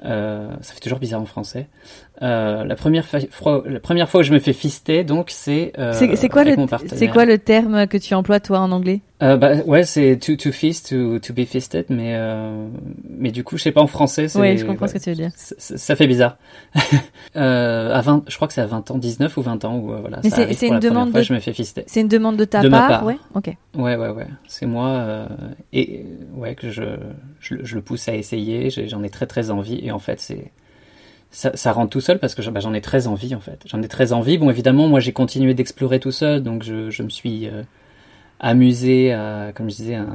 [0.02, 1.68] ça fait toujours bizarre en français.
[2.22, 5.72] Euh, la première fois, la première fois où je me fais fister, donc c'est.
[5.78, 9.00] euh, C'est quoi le c'est quoi le terme que tu emploies toi en anglais?
[9.22, 12.68] Euh, bah, ouais, c'est to to fist, to to be fisted, mais euh,
[13.18, 14.28] mais du coup, je sais pas en français.
[14.28, 15.30] c'est- Oui, je comprends ouais, ce que tu veux dire.
[15.34, 16.36] ça, fait bizarre.
[17.36, 19.98] euh, à 20, je crois que c'est à 20 ans, 19 ou 20 ans euh,
[20.00, 20.20] voilà.
[20.24, 21.84] Mais c'est- une demande fois, de- Je me fais fister.
[21.86, 23.04] C'est une demande de ta De part, part.
[23.04, 23.16] ouais.
[23.34, 23.48] Ok.
[23.76, 24.26] Ouais, ouais, ouais.
[24.46, 25.26] C'est moi euh,
[25.72, 26.82] et ouais que je,
[27.40, 28.70] je je le pousse à essayer.
[28.70, 30.52] J'en ai très très envie et en fait c'est
[31.30, 33.62] ça, ça rentre tout seul parce que j'en bah, j'en ai très envie en fait.
[33.66, 34.38] J'en ai très envie.
[34.38, 37.62] Bon évidemment moi j'ai continué d'explorer tout seul donc je, je me suis euh,
[38.40, 40.06] amusé à comme je disais à,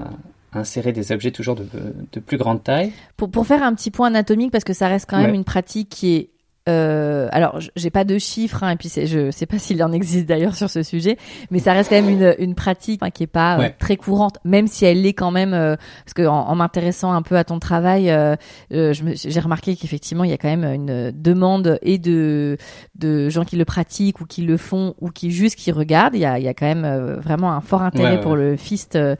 [0.53, 1.65] à insérer des objets toujours de,
[2.11, 2.91] de plus grande taille.
[3.17, 5.89] Pour, pour faire un petit point anatomique, parce que ça reste quand même une pratique
[5.89, 6.29] qui est.
[6.69, 9.91] euh, alors, j'ai pas de chiffres, hein, et puis c'est- je sais pas s'il en
[9.91, 11.17] existe d'ailleurs sur ce sujet,
[11.49, 14.37] mais ça reste quand même une, une pratique hein, qui est pas euh, très courante,
[14.45, 15.53] même si elle l'est quand même.
[15.53, 18.35] euh, parce que en, en m'intéressant un peu à ton travail, euh,
[18.73, 22.57] euh, j'ai remarqué qu'effectivement il y a quand même une demande et de
[22.97, 26.15] de gens qui le pratiquent ou qui le font ou qui juste qui regardent.
[26.15, 26.85] Il y a, il y a quand même
[27.21, 29.15] vraiment un fort intérêt Ouais, ouais, pour le fist euh,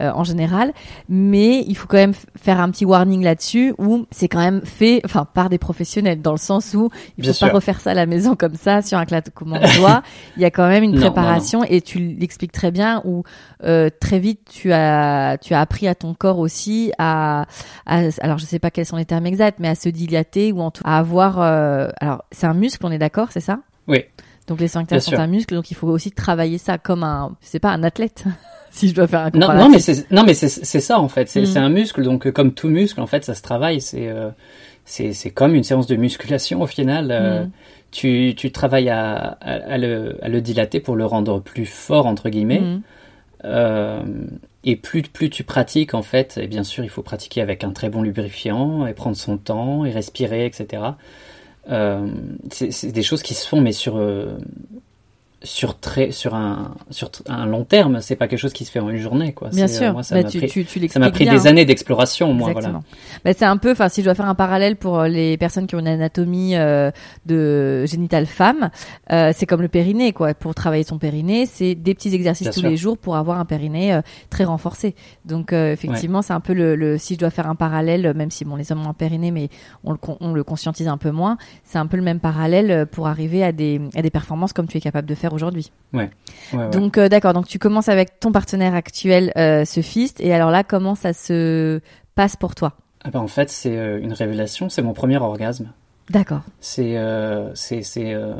[0.00, 0.72] euh, en général,
[1.08, 5.00] mais il faut quand même faire un petit warning là-dessus où c'est quand même fait,
[5.04, 6.83] enfin par des professionnels, dans le sens où
[7.18, 9.78] il Bien faut pas refaire ça à la maison comme ça sur un claquement de
[9.78, 10.02] doigts.
[10.36, 13.22] Il y a quand même une Non, non, préparation et tu l'expliques très bien où
[13.64, 17.46] euh, très vite tu as tu as appris à ton corps aussi à,
[17.86, 20.60] à alors je sais pas quels sont les termes exacts, mais à se dilater ou
[20.60, 23.60] en tout à avoir euh, alors c'est un muscle, on est d'accord, c'est ça?
[23.88, 24.04] Oui.
[24.46, 25.20] Donc les sphincters sont sûr.
[25.20, 28.24] un muscle, donc il faut aussi travailler ça comme un c'est pas un athlète.
[28.70, 29.64] si je dois faire un Non, comparatif.
[29.64, 31.28] non, mais c'est non, mais c'est ça en fait.
[31.28, 31.46] C'est Mm.
[31.46, 33.80] c'est un muscle, donc euh, comme tout muscle, en fait, ça se travaille.
[33.80, 34.30] C'est euh,
[34.84, 37.10] c'est c'est comme une séance de musculation au final.
[37.10, 37.50] euh, Mm.
[37.90, 42.06] Tu tu travailles à, à, à le à le dilater pour le rendre plus fort
[42.06, 42.60] entre guillemets.
[42.60, 42.82] Mhm.
[43.44, 44.02] Euh,
[44.64, 47.70] et plus plus tu pratiques en fait, et bien sûr, il faut pratiquer avec un
[47.70, 50.82] très bon lubrifiant et prendre son temps et respirer, etc.
[51.70, 52.06] Euh,
[52.50, 53.96] c'est des choses qui se font, mais sur
[55.44, 58.00] sur très sur un sur un long terme.
[58.00, 59.50] C'est pas quelque chose qui se fait en une journée, quoi.
[59.50, 61.34] Bien euh, sûr, moi, ça Bah, m'a tu, pris- tu, tu ça m'a pris bien,
[61.34, 61.50] des hein.
[61.50, 62.68] années d'exploration, moi, voilà.
[62.68, 62.84] Exactement.
[63.24, 65.66] Bah, c'est un peu, enfin, si je dois faire un parallèle pour euh, les personnes
[65.66, 66.90] qui ont une anatomie euh,
[67.26, 68.70] de génitale femme,
[69.12, 70.34] euh, c'est comme le périnée, quoi.
[70.34, 72.70] Pour travailler son périnée, c'est des petits exercices Bien tous sûr.
[72.70, 74.94] les jours pour avoir un périnée euh, très renforcé.
[75.24, 78.44] Donc, effectivement, c'est un peu le, le, si je dois faire un parallèle, même si
[78.44, 79.48] bon, les hommes ont un périnée, mais
[79.84, 83.08] on le, on le conscientise un peu moins, c'est un peu le même parallèle pour
[83.08, 85.70] arriver à des, à des performances comme tu es capable de faire aujourd'hui.
[85.92, 86.10] Ouais,
[86.52, 86.70] ouais.
[86.70, 90.50] Donc euh, d'accord, donc tu commences avec ton partenaire actuel, euh, ce fist, et alors
[90.50, 91.80] là, comment ça se
[92.14, 92.74] passe pour toi?
[93.04, 94.70] Ah bah, en fait, c'est euh, une révélation.
[94.70, 95.68] C'est mon premier orgasme.
[96.10, 96.42] D'accord.
[96.60, 98.34] C'est euh, c'est euh,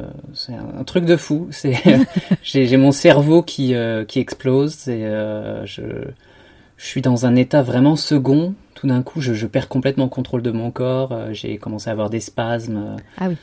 [0.51, 1.49] un truc de fou.
[1.51, 1.75] C'est
[2.43, 3.75] j'ai mon cerveau qui
[4.07, 4.77] qui explose.
[4.89, 5.83] Euh, je
[6.77, 8.55] je suis dans un état vraiment second.
[8.75, 11.33] Tout d'un coup, je, je perds complètement le contrôle de mon corps.
[11.33, 12.97] J'ai commencé à avoir des spasmes.
[13.17, 13.37] Ah oui.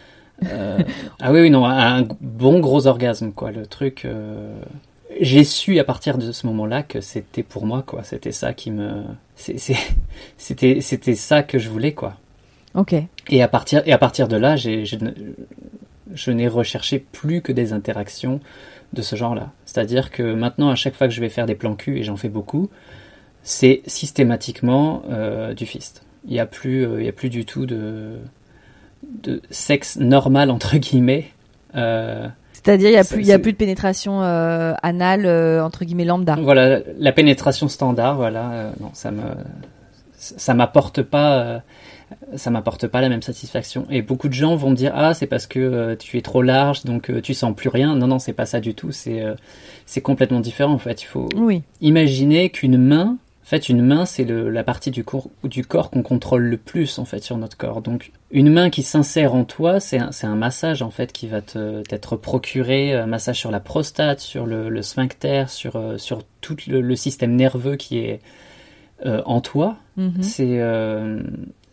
[0.46, 0.80] Euh,
[1.20, 3.52] ah oui, oui, non, un bon gros orgasme, quoi.
[3.52, 4.06] Le truc.
[4.06, 4.62] euh,
[5.20, 8.04] J'ai su à partir de ce moment-là que c'était pour moi, quoi.
[8.04, 9.04] C'était ça qui me.
[10.38, 12.16] C'était c'était ça que je voulais, quoi.
[12.76, 12.96] Ok.
[13.30, 17.74] Et à partir, et à partir de là, j'ai, je, n'ai recherché plus que des
[17.74, 18.40] interactions
[18.94, 19.52] de ce genre-là.
[19.66, 22.18] C'est-à-dire que maintenant, à chaque fois que je vais faire des plans cul, et j'en
[22.18, 22.70] fais beaucoup,
[23.44, 26.04] c'est systématiquement euh, du fist.
[26.26, 28.18] Il n'y a, plus, euh, il y a plus du tout de,
[29.04, 31.28] de sexe normal, entre guillemets.
[31.76, 35.86] Euh, C'est-à-dire, il n'y a, plus, y a plus de pénétration euh, anale, euh, entre
[35.86, 36.38] guillemets, lambda.
[36.42, 39.24] Voilà, la pénétration standard, voilà, non, ça me,
[40.18, 41.62] ça m'apporte pas,
[42.36, 43.86] ça m'apporte pas la même satisfaction.
[43.90, 46.84] Et beaucoup de gens vont me dire, ah, c'est parce que tu es trop large,
[46.84, 47.96] donc tu sens plus rien.
[47.96, 48.92] Non, non, c'est pas ça du tout.
[48.92, 49.24] C'est,
[49.86, 51.02] c'est complètement différent, en fait.
[51.02, 51.64] Il faut oui.
[51.80, 56.04] imaginer qu'une main, en fait, une main, c'est la partie du, corps, du corps qu'on
[56.04, 57.82] contrôle le plus, en fait, sur notre corps.
[57.82, 61.42] Donc, une main qui s'insère en toi, c'est un, un, massage, en fait, qui va
[61.42, 66.56] t'être procuré, un massage sur la prostate, sur le, le sphincter, sur, euh, sur tout
[66.68, 68.22] le, système nerveux qui est
[69.06, 69.78] euh, en toi.
[69.98, 70.22] Mm-hmm.
[70.22, 71.22] C'est euh,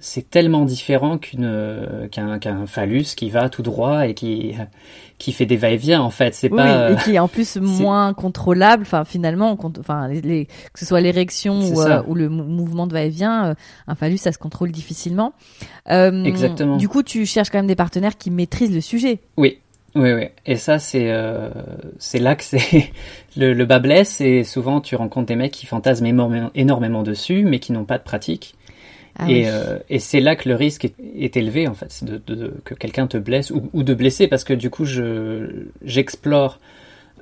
[0.00, 4.54] c'est tellement différent qu'une qu'un phallus qui va tout droit et qui
[5.18, 8.82] qui fait des va-et-vient en fait c'est pas et qui est en plus moins contrôlable
[8.82, 13.46] enfin finalement enfin les, que ce soit l'érection ou, euh, ou, le mouvement de va-et-vient
[13.46, 13.54] euh,
[13.88, 15.32] un phallus ça se contrôle difficilement
[15.90, 19.58] euh, exactement du coup tu cherches quand même des partenaires qui maîtrisent le sujet oui
[19.94, 20.26] oui, oui.
[20.44, 21.48] Et ça, c'est euh,
[21.98, 22.92] c'est là que c'est
[23.36, 24.20] le, le bas blesse.
[24.20, 27.98] Et souvent, tu rencontres des mecs qui fantasment énormément, énormément dessus, mais qui n'ont pas
[27.98, 28.54] de pratique.
[29.18, 32.22] Ah et, euh, et c'est là que le risque est, est élevé, en fait, de,
[32.26, 36.60] de, que quelqu'un te blesse ou, ou, de blesser, parce que du coup, je j'explore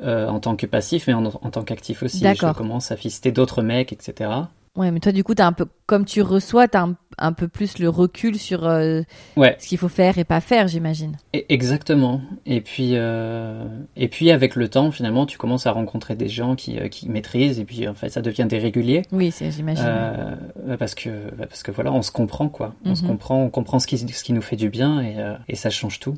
[0.02, 2.18] euh, en tant que passif, mais en, en tant qu'actif aussi.
[2.18, 4.30] Je commence à fister d'autres mecs, etc.
[4.76, 6.86] Ouais, mais toi, du coup, as un peu, comme tu reçois, tu as
[7.18, 9.02] un, peu plus le recul sur euh,
[9.36, 9.56] ouais.
[9.58, 11.16] ce qu'il faut faire et pas faire, j'imagine.
[11.32, 12.20] Exactement.
[12.44, 13.64] Et puis, euh,
[13.96, 17.08] et puis, avec le temps, finalement, tu commences à rencontrer des gens qui, euh, qui
[17.08, 19.02] maîtrisent, et puis, en fait, ça devient des réguliers.
[19.12, 19.84] Oui, j'imagine.
[19.86, 22.74] Euh, parce que, bah, parce que voilà, on se comprend, quoi.
[22.84, 23.08] On se mhm.
[23.08, 25.16] comprend, on comprend ce qui, ce qui nous fait du bien, et,
[25.48, 26.16] et ça change tout.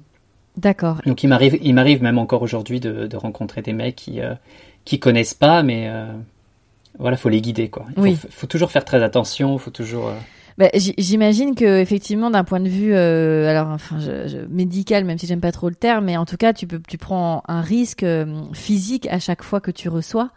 [0.57, 1.01] D'accord.
[1.07, 4.19] Donc, il m'arrive, il m'arrive même encore aujourd'hui de, de rencontrer des mecs qui,
[4.85, 5.89] qui connaissent pas, mais
[6.99, 7.87] voilà, faut les guider quoi.
[8.05, 10.09] Il faut, toujours faire très attention, faut toujours.
[10.09, 10.15] Euh,
[10.59, 15.27] bah, J'imagine que effectivement, d'un point de vue, euh, alors enfin, je, médical, même si
[15.27, 18.03] j'aime pas trop le terme, mais en tout cas, tu peux, tu prends un risque
[18.03, 20.31] euh, physique à chaque fois que tu reçois.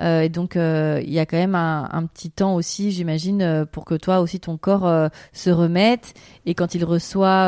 [0.00, 3.42] Euh, et donc, euh, il y a quand même un, un petit temps aussi, j'imagine,
[3.42, 6.14] euh, pour que toi aussi ton corps se remette.
[6.46, 7.46] Et quand il reçoit,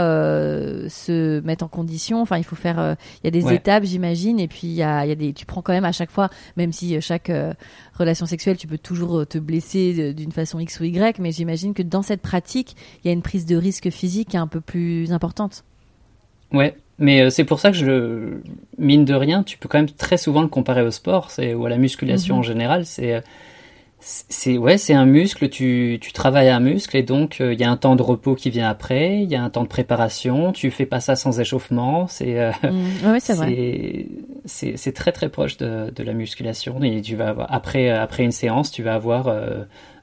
[0.88, 2.20] se mette en condition.
[2.20, 2.96] Enfin, il faut faire.
[3.22, 4.38] Il y a des étapes, j'imagine.
[4.38, 5.32] Et puis il y a, y a des.
[5.32, 7.30] Tu prends quand même à chaque fois, même si chaque
[7.94, 11.18] relation sexuelle, tu peux toujours te blesser d'une façon X ou Y.
[11.18, 14.46] Mais j'imagine que dans cette pratique, il y a une prise de risque physique un
[14.46, 15.64] peu plus importante.
[16.52, 18.38] Ouais, mais euh, c'est pour ça que je
[18.78, 21.66] mine de rien, tu peux quand même très souvent le comparer au sport, c'est ou
[21.66, 22.44] à la musculation en mhm.
[22.44, 22.86] général.
[22.86, 23.20] C'est
[23.98, 25.48] c'est ouais, c'est un muscle.
[25.48, 28.36] Tu tu travailles un muscle et donc euh, il y a un temps de repos
[28.36, 30.52] qui vient après, il y a un temps de préparation.
[30.52, 32.06] Tu fais pas ça sans échauffement.
[32.06, 33.18] C'est euh, mhm.
[33.18, 34.06] c'est vrai.
[34.44, 38.24] C'est c'est très très proche de, de la musculation et tu vas avoir, après après
[38.24, 39.32] une séance, tu vas avoir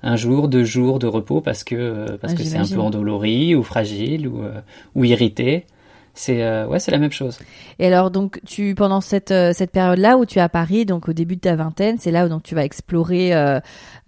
[0.01, 3.63] un jour, deux jours de repos parce que parce que c'est un peu endolori ou
[3.63, 4.43] fragile ou
[4.95, 5.65] ou irrité
[6.13, 7.39] c'est euh, ouais, c'est la même chose.
[7.79, 10.85] Et alors donc tu pendant cette euh, cette période là où tu es à Paris,
[10.85, 13.59] donc au début de ta vingtaine, c'est là où donc tu vas explorer euh,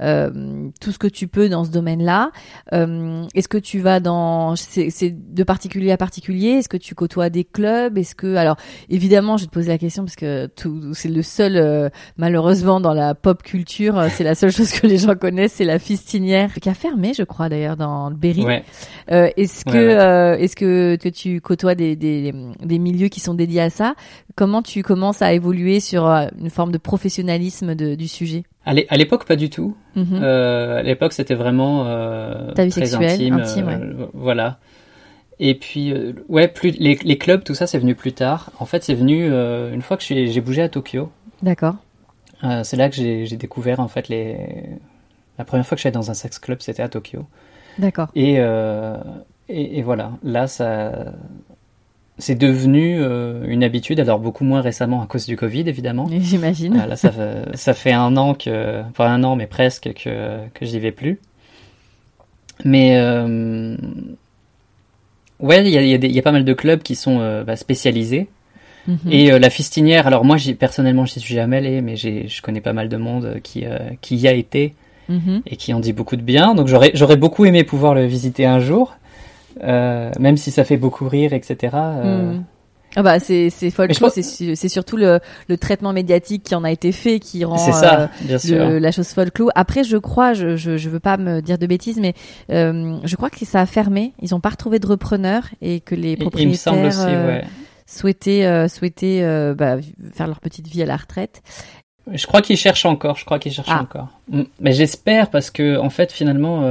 [0.02, 2.32] euh tout ce que tu peux dans ce domaine-là.
[2.72, 6.50] Est-ce que tu vas dans c'est de particulier à particulier?
[6.50, 7.98] Est-ce que tu côtoies des clubs?
[7.98, 8.58] Est-ce que alors
[8.90, 12.94] évidemment je vais te poser la question parce que tout c'est le seul malheureusement dans
[12.94, 16.70] la pop culture, c'est la seule chose que les gens connaissent, c'est la fistinière qui
[16.70, 18.44] a fermé, je crois d'ailleurs dans le Berry.
[18.44, 18.64] Ouais.
[19.08, 23.70] est-ce que est-ce que, que tu côtoies des des, des, milieux qui sont dédiés à
[23.70, 23.96] ça.
[24.36, 28.44] Comment tu commences à évoluer sur euh, une forme de professionnalisme de, du sujet?
[28.66, 29.76] À l'époque, pas du tout.
[29.98, 33.68] Euh, à l'époque, c'était vraiment euh, Ta vie très sexuelle, intime.
[33.70, 34.60] Euh, voilà.
[35.40, 35.94] Et puis,
[36.30, 38.52] ouais, plus les, les, clubs, tout ça, c'est venu plus tard.
[38.60, 41.12] En fait, c'est venu une fois que j'ai bougé à Tokyo.
[41.42, 41.76] D'accord.
[42.64, 44.38] c'est là que j'ai découvert en fait les.
[45.40, 47.26] La première fois que j'allais dans un sex club, c'était à Tokyo.
[47.80, 48.10] D'accord.
[48.14, 51.14] Et, et, et, voilà, là, ça,
[52.22, 56.08] c'est devenu euh, une habitude, alors beaucoup moins récemment à cause du Covid, évidemment.
[56.20, 56.78] J'imagine.
[56.78, 57.12] là, ça,
[57.54, 61.20] ça, fait un an que, pas un an, mais presque que, que j'y vais plus.
[62.64, 63.76] Mais euh,
[65.40, 68.30] ouais, il y a, y a, pas mal de clubs qui sont euh, bah, spécialisés.
[68.88, 68.98] Mhm.
[69.12, 72.88] Et la fistinière, alors moi, personnellement, j'y suis jamais allé, mais je connais pas mal
[72.88, 73.64] de monde qui,
[74.02, 74.76] qui y a été
[75.10, 75.42] mhm.
[75.46, 76.54] et qui en dit beaucoup de bien.
[76.56, 78.96] Donc j'aurais beaucoup aimé pouvoir le visiter un jour.
[79.64, 81.76] Euh, même si ça fait beaucoup rire, etc.
[81.76, 82.34] Euh...
[82.34, 82.44] Hmm.
[82.98, 86.92] Ah bah c'est c'est folklore, c'est surtout le, le traitement médiatique qui en a été
[86.92, 88.10] fait qui rend ça,
[88.50, 89.50] euh, la chose folklore.
[89.56, 92.14] Après je crois, je, je je veux pas me dire de bêtises, mais
[92.52, 94.12] euh, je crois que ça a fermé.
[94.22, 97.46] Ils ont pas retrouvé de repreneurs et que les propriétaires aussi, ouais.
[97.88, 99.78] souhaitaient souhaitaient bah,
[100.14, 101.44] faire leur petite vie à la retraite.
[102.12, 103.16] Je crois qu'ils cherchent encore.
[103.16, 103.84] Je crois qu'ils cherchent ah.
[103.84, 104.10] encore.
[104.30, 104.42] Mm.
[104.60, 106.64] Mais j'espère parce que en fait finalement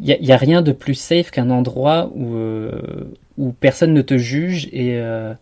[0.00, 4.18] il y, a rien de plus safe qu'un endroit où, euh, où personne ne te
[4.18, 5.32] juge et, euh,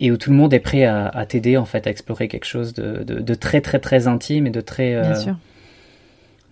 [0.00, 2.74] et où tout le monde est prêt à, t'aider en fait à explorer quelque chose
[2.74, 5.36] de, très très très intime et de très Bien sûr.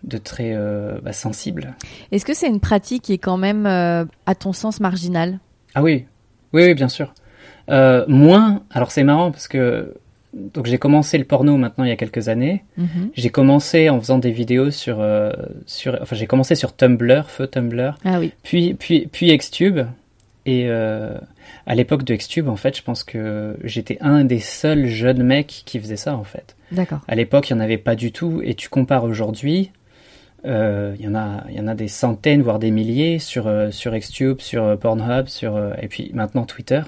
[0.03, 0.57] de très
[1.03, 1.75] bah, sensible.
[2.11, 5.39] Est-ce que c'est une pratique qui est quand même à ton sens marginale?
[5.75, 6.07] Ah oui,
[6.53, 7.15] oui, oui bien sûr.
[7.69, 9.95] moins, alors c'est marrant parce que
[10.35, 12.64] donc j'ai commencé le porno maintenant il y a quelques années.
[12.76, 13.11] Mhm.
[13.14, 15.30] J'ai commencé en faisant des vidéos sur, euh,
[15.66, 17.95] sur enfin j'ai commencé sur Tumblr, feu Tumblr.
[18.05, 18.32] Ah oui.
[18.43, 19.80] Puis puis puis Xtube
[20.47, 21.16] et euh,
[21.66, 25.62] à l'époque de Xtube en fait je pense que j'étais un des seuls jeunes mecs
[25.64, 26.57] qui faisait ça en fait.
[26.72, 27.01] D'accord.
[27.07, 29.70] À l'époque il y en avait pas du tout et tu compares aujourd'hui.
[30.47, 33.51] Euh, il y en a, il y en a des centaines, voire des milliers sur
[33.70, 36.82] sur Xtube, sur Pornhub, sur et puis maintenant Twitter.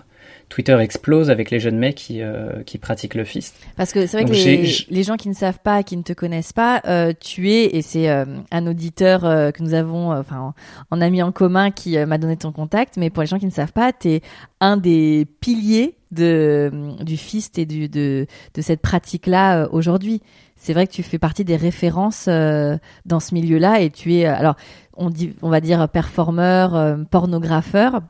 [0.49, 3.57] Twitter explose avec les jeunes mecs qui, euh, qui pratiquent le fist.
[3.77, 6.53] Parce que c'est vrai que les, gens qui ne savent pas, qui ne te connaissent
[6.53, 9.23] pas, euh, tu es, et c'est euh, un auditeur
[9.53, 10.55] que nous avons, enfin,
[10.91, 13.51] en, ami en commun qui m'a donné ton contact, mais pour les gens qui ne
[13.51, 14.21] savent pas, tu es
[14.61, 16.71] un des piliers de,
[17.03, 20.23] du fist et du, de, de cette pratique-là aujourd'hui.
[20.55, 24.55] C'est vrai que tu fais partie des références dans ce milieu-là et tu es, alors,
[24.97, 28.01] on, dit, on va dire performeur, pornographeur,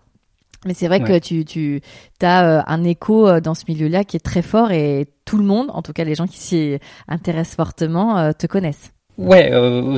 [0.64, 1.80] mais c'est vrai que tu, tu
[2.22, 5.44] as euh, un écho euh, dans ce milieu-là qui est très fort et tout le
[5.44, 6.78] monde, en tout cas les gens qui s'y
[7.08, 8.92] intéressent fortement, euh, te connaissent.
[9.18, 9.50] Ouais,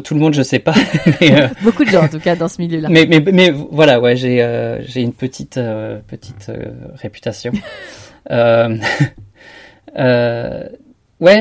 [0.04, 0.74] tout le monde, je sais pas.
[1.62, 2.88] Beaucoup de gens, en tout cas, dans ce milieu-là.
[2.88, 5.58] Mais, mais, mais voilà, ouais, j'ai j'ai une petite
[6.06, 6.52] petite
[6.94, 7.52] réputation.
[8.30, 8.78] ouais,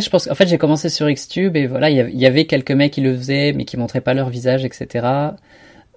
[0.01, 0.28] je pense.
[0.28, 3.15] En fait, j'ai commencé sur Xtube et voilà, il y, avait quelques mecs qui le
[3.15, 5.05] faisaient, mais qui montraient pas leur visage, etc.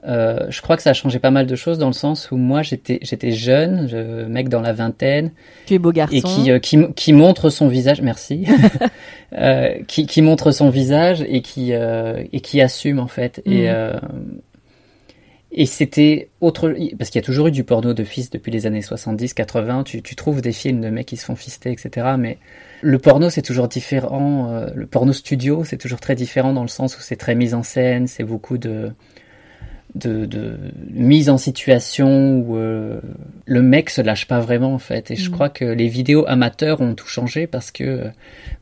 [0.06, 2.36] Euh, je crois que ça a changé pas mal de choses dans le sens où
[2.36, 5.32] moi j'étais j'étais jeune, je, mec dans la vingtaine.
[5.66, 6.16] Tu es beau garçon.
[6.16, 8.46] Et qui, euh, qui, qui montre son visage, merci.
[9.38, 13.42] euh, qui, qui montre son visage et qui euh, et qui assume en fait.
[13.44, 13.74] Et mm.
[13.74, 14.00] euh,
[15.52, 18.66] et c'était autre parce qu'il y a toujours eu du porno de fils depuis les
[18.66, 19.82] années 70, 80.
[19.82, 22.14] Tu, tu trouves des films de mecs qui se font fister, etc.
[22.16, 22.38] Mais
[22.82, 24.64] le porno c'est toujours différent.
[24.72, 27.64] le porno studio c'est toujours très différent dans le sens où c'est très mis en
[27.64, 28.92] scène, c'est beaucoup de
[29.94, 30.58] de,
[30.90, 33.00] mise en situation où euh,
[33.46, 35.10] le mec se lâche pas vraiment en fait.
[35.10, 35.32] Et je mm.
[35.32, 38.04] crois que les vidéos amateurs ont tout changé parce que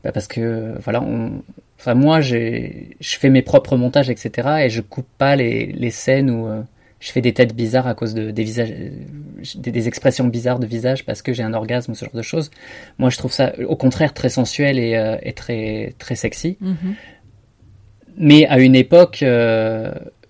[0.03, 1.41] bah parce que voilà, on,
[1.77, 4.47] enfin moi j'ai je fais mes propres montages etc.
[4.65, 6.61] Et je coupe pas les, les scènes où euh,
[6.99, 8.73] je fais des têtes bizarres à cause de des visages,
[9.55, 12.51] des, expressions bizarres de visage parce que j'ai un orgasme ou ce genre de choses.
[12.97, 16.57] Moi je trouve ça au contraire très sensuel et, euh, et très très sexy.
[16.61, 16.93] Mm-hmm.
[18.21, 19.23] Mais à une époque,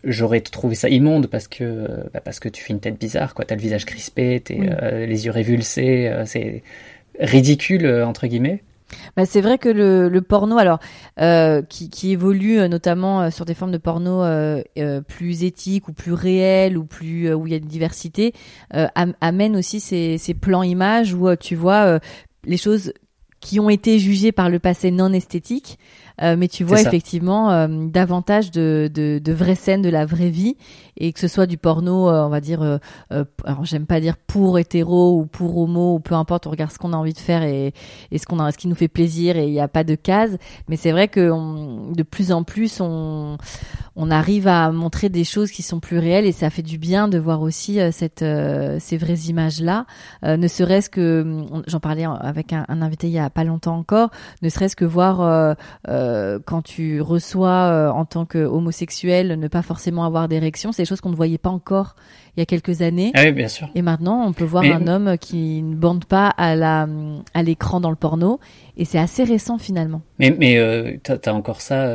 [0.03, 3.45] j'aurais trouvé ça immonde parce que bah parce que tu fais une tête bizarre quoi.
[3.45, 6.63] T'as le visage crispé t'es euh, les yeux révulsés euh, c'est
[7.19, 8.63] ridicule euh, entre guillemets.
[9.15, 10.79] Bah, c'est vrai que le, le porno, alors
[11.69, 14.23] qui, qui, évolue notamment sur des formes de porno
[15.07, 18.33] plus éthiques ou plus réelles ou plus où il y a une diversité,
[18.71, 21.99] amène aussi ces, ces plans images où tu vois
[22.45, 22.91] les choses
[23.39, 27.67] qui ont été jugées par le passé non esthétiques euh, mais tu vois effectivement euh,
[27.69, 30.57] davantage de, de, de, vraies scènes de la vraie vie
[30.99, 32.79] et que ce soit du porno, euh, on va dire,
[33.09, 36.77] alors j'aime pas dire pour hétéro ou pour homo ou peu importe, on regarde ce
[36.77, 37.73] qu'on a envie de faire et,
[38.11, 39.95] et ce qu'on a, ce qui nous fait plaisir et il n'y a pas de
[39.95, 40.37] case.
[40.67, 41.31] Mais c'est vrai que
[41.93, 43.37] de plus en plus on
[43.95, 47.07] on arrive à montrer des choses qui sont plus réelles et ça fait du bien
[47.07, 49.85] de voir aussi cette ces vraies images là.
[50.23, 54.09] ne serait-ce que j'en parlais avec un, invité il y a pas longtemps encore,
[54.41, 55.55] ne serait-ce que voir
[55.87, 61.01] euh, quand tu reçois euh, en tant qu'homosexuel ne pas forcément avoir d'érection, c'est choses
[61.01, 61.95] qu'on ne voyait pas encore
[62.35, 63.11] il y a quelques années.
[63.15, 63.69] Ah oui, bien sûr.
[63.75, 66.87] Et maintenant, on peut voir un homme qui ne bande pas à la
[67.33, 68.39] à l'écran dans le porno,
[68.77, 70.01] et c'est assez récent finalement.
[70.19, 71.89] Mais mais euh, t'as encore ça.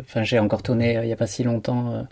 [0.00, 2.06] Enfin, j'ai encore tourné il y a pas si longtemps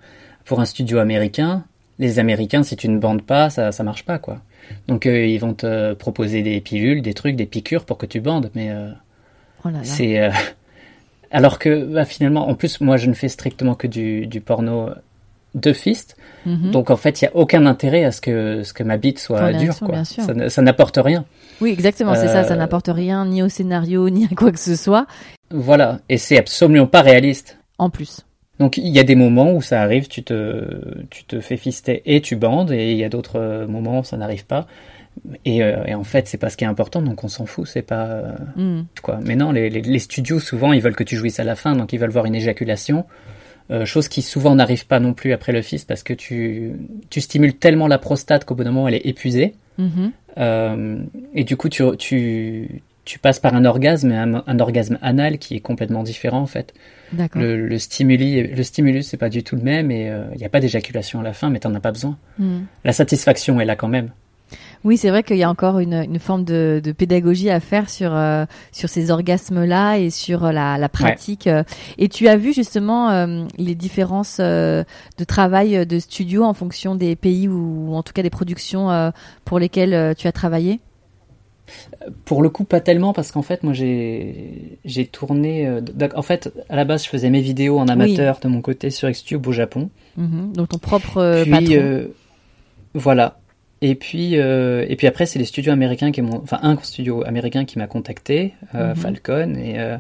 [0.45, 1.64] pour un studio américain.
[2.01, 4.41] Les Américains, si tu ne bandes pas, ça ça marche pas quoi.
[4.89, 8.51] Donc ils vont te proposer des pilules, des trucs, des piqûres pour que tu bandes,
[8.55, 8.72] mais
[9.64, 10.30] oh c'est
[11.35, 14.91] alors que bah, finalement, en plus, moi, je ne fais strictement que du, porno
[15.55, 16.16] de fist.
[16.46, 16.70] Mhm.
[16.70, 19.18] Donc en fait, il n'y a aucun intérêt à ce que, ce que ma bite
[19.18, 19.78] soit dure.
[19.78, 20.05] Quoi.
[20.05, 21.24] Ça, n'apporte rien.
[21.61, 22.44] Oui, exactement, c'est ça.
[22.44, 25.07] Ça euh, n'apporte rien ni au scénario, ni à quoi que ce soit.
[25.50, 27.59] Voilà, et c'est absolument pas réaliste.
[27.78, 28.24] En plus.
[28.59, 32.02] Donc il y a des moments où ça arrive, tu te, tu te fais fister
[32.07, 34.66] et tu bandes, et il y a d'autres moments où ça n'arrive pas.
[35.46, 37.82] Euh, et, en fait, c'est pas ce qui est important, donc on s'en fout, c'est
[37.82, 38.86] pas euh, mm.
[39.02, 39.20] quoi.
[39.24, 41.92] Mais non, les, les, studios souvent ils veulent que tu jouisses à la fin, donc
[41.92, 43.05] ils veulent voir une éjaculation,
[43.71, 46.73] euh, chose qui souvent n'arrive pas non plus après le fils parce que tu
[47.11, 51.07] tu stimules tellement la prostate qu'au bout d'un moment elle est épuisée, mm-hmm.
[51.35, 55.57] et du coup tu, tu tu passes par un orgasme, un, un, orgasme anal qui
[55.57, 56.73] est complètement différent en fait.
[57.35, 60.49] Le, le, stimuli, le stimulus c'est pas du tout le même et il n'y a
[60.49, 62.17] pas d'éjaculation à la fin, mais t'en as pas besoin.
[62.39, 62.61] Mm.
[62.85, 64.11] La satisfaction est là quand même.
[64.85, 67.89] Oui, c'est vrai qu'il y a encore une, une forme de, de, pédagogie à faire
[67.89, 71.47] sur euh, sur ces orgasmes-là et sur la, la pratique.
[71.47, 71.64] Euh.
[71.97, 74.85] Et tu as vu justement euh, les différences de
[75.26, 79.12] travail de studio en fonction des pays ou, en tout cas des productions
[79.45, 80.80] pour lesquelles tu as travaillé?
[82.26, 85.80] Pour le coup, pas tellement parce qu'en fait, moi, j'ai tourné.
[86.14, 89.11] en fait, à la base, je faisais mes vidéos en amateur de mon côté sur
[89.11, 89.89] Xtube au Japon.
[90.18, 90.53] Mm-hmm.
[90.53, 92.05] donc ton propre Puis, patron.
[92.95, 93.39] voilà.
[93.87, 97.22] Et puis, euh, et puis après, c'est les studios américains qui m'ont, enfin un studio
[97.26, 98.97] américain qui m'a contacté, euh, mhm.
[98.97, 99.99] Falcon, et euh,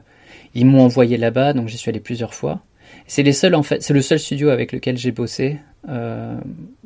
[0.54, 2.62] ils m'ont envoyé là-bas, donc j'y suis allé plusieurs fois.
[3.06, 5.58] C'est les seuls en fait, c'est le seul studio avec lequel j'ai bossé.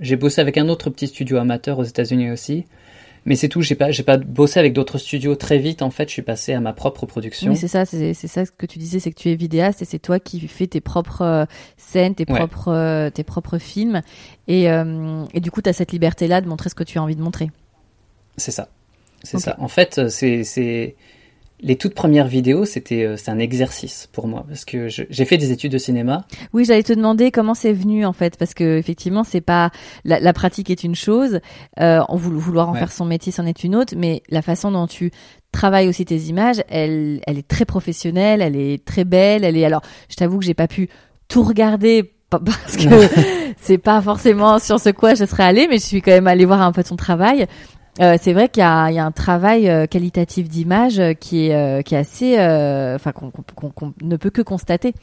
[0.00, 2.64] j'ai bossé avec un autre petit studio amateur aux États-Unis aussi,
[3.28, 3.60] mais c'est tout.
[3.60, 5.82] J'ai pas, j'ai pas bossé avec d'autres studios très vite.
[5.82, 7.52] En fait, je suis passé à ma propre production.
[7.52, 9.84] Oui, c'est ça, c'est, ça ce que tu disais, c'est que tu es vidéaste et
[9.84, 11.44] c'est toi qui fais tes propres euh,
[11.76, 14.00] scènes, tes propres, euh, tes propres films.
[14.48, 17.02] Et, euh, et du coup, tu as cette liberté-là de montrer ce que tu as
[17.02, 17.50] envie de montrer.
[18.38, 18.68] C'est ça.
[19.22, 19.56] C'est ça.
[19.58, 20.96] En fait, c'est, c'est,
[21.60, 25.38] les toutes premières vidéos, c'était euh, c'est un exercice pour moi parce que j'ai fait
[25.38, 26.24] des études de cinéma.
[26.52, 29.70] Oui, j'allais te demander comment c'est venu en fait parce que effectivement c'est pas
[30.04, 31.40] la, la, pratique est une chose,
[31.80, 35.10] euh, vouloir en faire son métier c'en est une autre, mais la façon dont tu
[35.50, 39.64] travailles aussi tes images, elle elle est très professionnelle, elle est très belle, elle est
[39.64, 40.88] alors je t'avoue que j'ai pas pu
[41.26, 43.08] tout regarder parce que
[43.60, 46.44] c'est pas forcément sur ce quoi je serais allée, mais je suis quand même allée
[46.44, 47.46] voir un peu ton travail.
[48.00, 51.82] Euh, c'est vrai qu'il y, y a, un travail euh, qualitatif d'image euh, qui est
[51.84, 52.34] qui est assez,
[52.94, 53.32] enfin qu'on
[54.02, 54.94] ne peut que constater.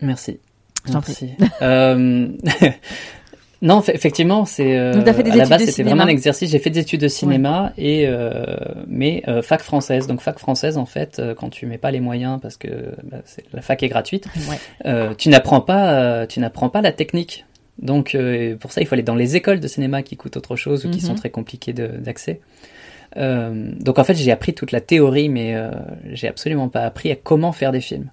[0.00, 0.40] Merci.
[0.90, 1.32] Merci.
[3.62, 6.50] non, effectivement, c'est à la base c'était vraiment un exercice.
[6.50, 8.08] J'ai fait des études de cinéma et
[8.86, 10.06] mais fac française.
[10.06, 12.68] Donc fac française, en fait, quand tu mets pas les moyens parce que
[13.04, 13.18] bah,
[13.52, 14.26] la fac est gratuite,
[15.18, 17.44] tu n'apprends pas, tu n'apprends pas la technique
[17.80, 20.56] donc euh, pour ça, il faut aller dans les écoles de cinéma qui coûtent autre
[20.56, 21.18] chose ou qui sont mhm.
[21.18, 22.40] très compliquées d'accès.
[23.16, 25.70] Euh, donc en fait, j'ai appris toute la théorie, mais euh,
[26.12, 28.10] j'ai absolument pas appris à comment faire des films.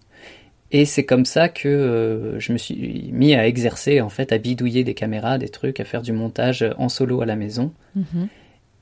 [0.72, 4.38] Et c'est comme ça que euh, je me suis mis à exercer, en fait, à
[4.38, 7.72] bidouiller des caméras, des trucs, à faire du montage en solo à la maison.
[7.96, 8.28] Mhm.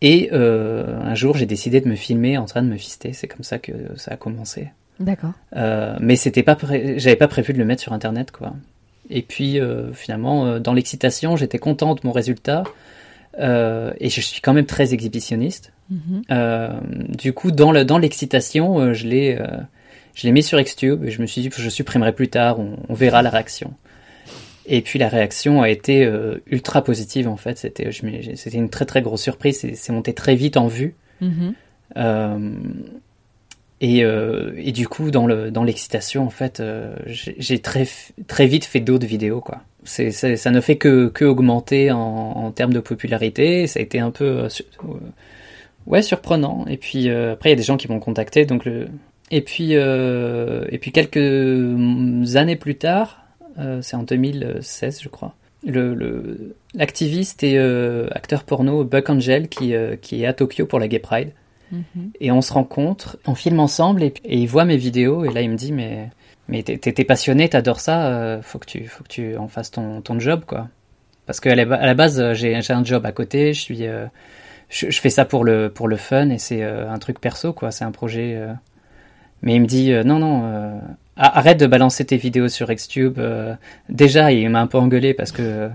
[0.01, 3.11] Et un jour, j'ai décidé de me filmer en train de me fister.
[3.13, 4.67] C'est comme ça que ça a commencé.
[4.99, 5.31] D'accord.
[5.99, 6.55] mais c'était pas,
[6.97, 8.53] j'avais pas prévu de le mettre sur Internet, quoi.
[9.10, 12.64] Et puis euh, finalement, euh, dans l'excitation, j'étais content de mon résultat.
[13.39, 15.72] Euh, et je suis quand même très exhibitionniste.
[15.91, 16.24] Mhm.
[17.16, 19.38] du coup, dans l'excitation, dans je l'ai
[20.16, 22.58] je l'ai mis sur Xtube et je me suis dit que je supprimerai plus tard,
[22.60, 23.76] on, verra la réaction.
[24.66, 26.12] Et puis la réaction a été
[26.47, 27.60] ultra positive en fait.
[27.60, 29.60] C'était c'était une très très grosse surprise.
[29.76, 30.95] C'est monté très vite en vue.
[31.22, 31.53] Mhm.
[33.82, 38.65] Et, euh, et, du coup, dans le dans l'excitation, en fait, euh, j'ai très vite
[38.65, 39.43] fait d'autres vidéos,
[39.84, 43.67] ça ne fait que augmenter en, termes de popularité.
[43.67, 44.49] Ça a été un peu euh,
[45.88, 46.65] ouais surprenant.
[46.67, 48.47] Et puis après, il y a des gens qui m'ont contacté,
[49.32, 53.26] et puis quelques années plus tard,
[53.82, 55.36] c'est en 2016, je crois.
[56.73, 57.59] L'activiste et
[58.11, 61.32] acteur porno Buck Angel qui est à Tokyo pour la Gay Pride
[61.76, 62.11] Mhm.
[62.19, 65.49] Et on se rencontre, on filme ensemble et, il voit mes vidéos et là il
[65.49, 66.09] me dit mais
[66.47, 70.01] mais t'es passionné, t'adores ça, euh, faut que tu faut que tu en fasses ton,
[70.01, 70.67] ton job quoi.
[71.26, 74.05] Parce qu'à la, à la base euh, j'ai un job à côté, je suis euh,
[74.69, 77.86] je, fais ça pour le pour le fun et c'est un truc perso quoi, c'est
[77.86, 78.39] un projet.
[79.41, 80.82] Mais il me dit non non
[81.17, 83.19] arrête de balancer tes vidéos sur Xtube.
[83.89, 85.69] déjà il m'a un peu engueulé parce que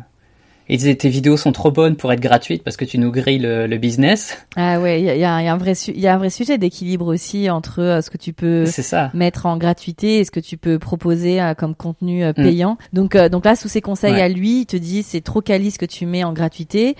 [0.70, 3.40] il disait tes vidéos sont trop bonnes pour être gratuites parce que tu nous grilles
[3.40, 4.36] le, business.
[4.56, 7.50] Ah ouais, il y a, un vrai il y a un vrai sujet d'équilibre aussi
[7.50, 8.64] entre euh, ce que tu peux
[9.14, 12.34] mettre en gratuité et ce que tu peux proposer euh, comme contenu euh, mm.
[12.42, 12.78] payant.
[12.92, 15.78] Donc donc là sous ses conseils à lui, il te dit c'est trop quali ce
[15.78, 16.94] que tu mets en gratuité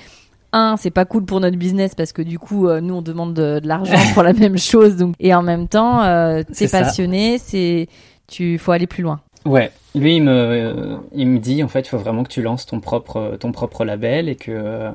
[0.52, 3.60] un, c'est pas cool pour notre business parce que du coup, nous, on demande de,
[3.62, 4.96] l'argent pour la même chose.
[4.96, 7.86] Donc, et en même temps, euh, t'es passionné, c'est,
[8.26, 9.20] tu, faut aller plus loin.
[9.46, 12.66] Ouais, lui il me, il me dit en fait il faut vraiment que tu lances
[12.66, 14.90] ton propre, ton propre label et que,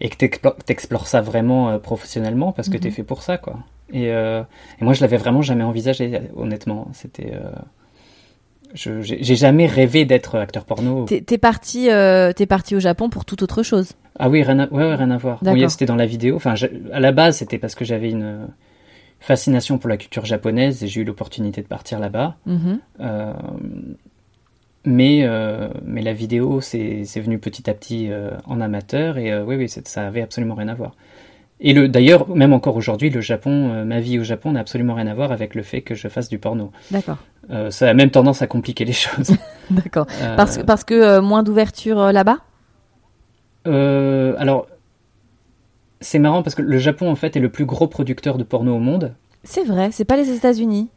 [0.00, 0.26] et que
[0.64, 2.94] t'explores ça vraiment euh, professionnellement parce que t'es mhm.
[2.94, 3.58] fait pour ça quoi.
[3.92, 4.42] Et, euh,
[4.80, 6.88] et moi je l'avais vraiment jamais envisagé honnêtement.
[6.94, 7.50] C'était, euh,
[8.74, 11.04] j'ai jamais rêvé d'être acteur porno.
[11.04, 13.92] T'es parti, euh, parti au Japon pour toute autre chose.
[14.18, 15.38] Ah oui, rien à, ouais, rien à voir.
[15.44, 16.36] Oui, c'était dans la vidéo.
[16.36, 16.54] Enfin,
[16.92, 18.48] à la base c'était parce que j'avais une
[19.22, 22.36] fascination pour la culture japonaise et j'ai eu l'opportunité de partir là-bas.
[22.44, 22.78] Mhm.
[23.00, 23.32] Euh,
[24.84, 29.56] mais, euh, mais la vidéo, c'est venu petit à petit euh, en amateur et oui,
[29.56, 30.96] oui, ça avait absolument rien à voir.
[31.64, 35.14] Et d'ailleurs, même encore aujourd'hui, le Japon, ma vie au Japon n'a absolument rien à
[35.14, 36.72] voir avec le fait que je fasse du porno.
[36.90, 37.18] D'accord.
[37.70, 39.30] ça a même tendance à compliquer les choses.
[39.70, 40.08] D'accord.
[40.36, 42.38] Parce, parce que moins d'ouverture là-bas?
[43.64, 44.66] Alors,
[46.02, 48.74] c'est marrant parce que le Japon en fait est le plus gros producteur de porno
[48.76, 49.14] au monde.
[49.44, 50.88] C'est vrai, c'est pas les États-Unis.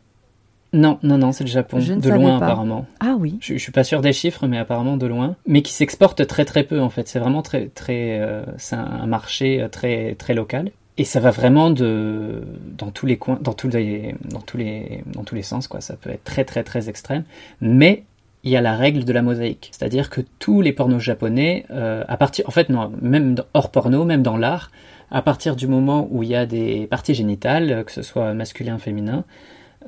[0.74, 1.80] Non, non, non, c'est le Japon.
[1.80, 2.47] Je ne de loin, pas.
[2.47, 2.86] apparemment.
[2.99, 3.38] Ah oui.
[3.39, 5.36] Je, je suis pas sûr des chiffres, mais apparemment de loin.
[5.47, 7.08] Mais qui s'exporte très très peu, en fait.
[7.08, 10.72] C'est vraiment très, très, euh, c'est un, marché euh, très, très local.
[10.97, 12.43] Et ça va vraiment de,
[12.78, 15.80] dans tous les coins, dans tous les, dans tous les, dans tous les sens, quoi.
[15.80, 17.24] Ça peut être très très très extrême.
[17.62, 18.03] Mais
[18.43, 19.70] il y a la règle de la mosaïque.
[19.72, 24.06] C'est-à-dire que tous les pornos japonais, euh, à partir, en fait, non, même hors porno,
[24.06, 24.72] même dans l'art,
[25.16, 28.78] à partir du moment où il y a des parties génitales, que ce soit masculin,
[28.78, 29.24] féminin,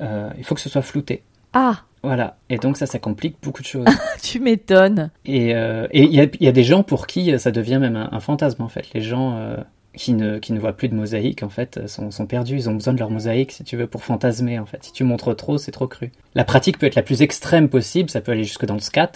[0.00, 1.22] euh, il faut que ce soit flouté.
[1.52, 2.38] Ah, Voilà.
[2.48, 3.84] Et donc ça, ça complique beaucoup de choses.
[4.22, 5.10] tu m'étonnes.
[5.26, 7.94] Et euh, il y, a, il y a des gens pour qui ça devient même
[7.94, 8.86] un, un fantasme, en fait.
[8.94, 9.58] Les gens euh,
[9.94, 12.54] qui, ne, qui ne voient plus de mosaïque, en fait, sont, sont perdus.
[12.54, 14.82] Ils ont besoin de leur mosaïque, si tu veux, pour fantasmer, en fait.
[14.82, 16.10] Si tu montres trop, c'est trop cru.
[16.36, 19.12] La pratique peut être la plus extrême possible, ça peut aller jusque dans le scat,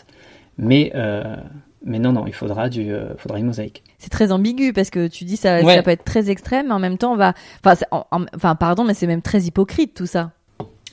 [0.58, 0.92] mais...
[0.94, 1.36] Euh,
[1.84, 3.82] mais non, non, il faudra, du, euh, faudra une mosaïque.
[3.98, 5.76] C'est très ambigu parce que tu dis ça, Ouais.
[5.76, 7.34] ça peut être très extrême, mais en même temps, on va.
[7.64, 10.30] Enfin, c'est- en- en- enfin, pardon, mais c'est même très hypocrite tout ça.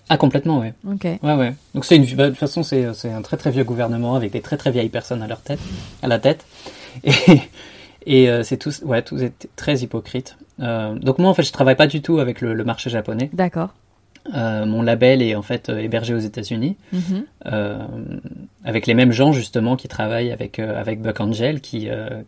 [0.10, 0.74] Ah, complètement, ouais.
[0.88, 1.04] Ok.
[1.04, 1.54] Ouais, ouais.
[1.76, 4.32] Donc c'est une, bah, de toute façon, c'est, c'est un très très vieux gouvernement avec
[4.32, 5.60] des très très vieilles personnes à leur tête,
[6.02, 6.46] à la tête.
[7.04, 7.14] Et,
[8.06, 10.36] et euh, c'est tous, ouais, tous est très hypocrite.
[10.62, 13.30] Euh, donc moi, en fait, je travaille pas du tout avec le, le marché japonais.
[13.34, 13.70] D'accord.
[14.36, 17.26] Euh, mon label est en fait euh, hébergé aux États-Unis, Mhm.
[17.48, 17.78] euh,
[18.64, 21.88] avec les mêmes gens justement qui travaillent avec avec Buck Angel, qui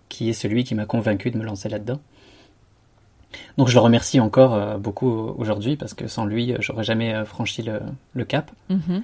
[0.10, 2.00] qui est celui qui m'a convaincu de me lancer là-dedans.
[3.58, 7.80] Donc je le remercie encore beaucoup aujourd'hui parce que sans lui, j'aurais jamais franchi le,
[8.14, 8.52] le cap.
[8.70, 9.04] Mhm.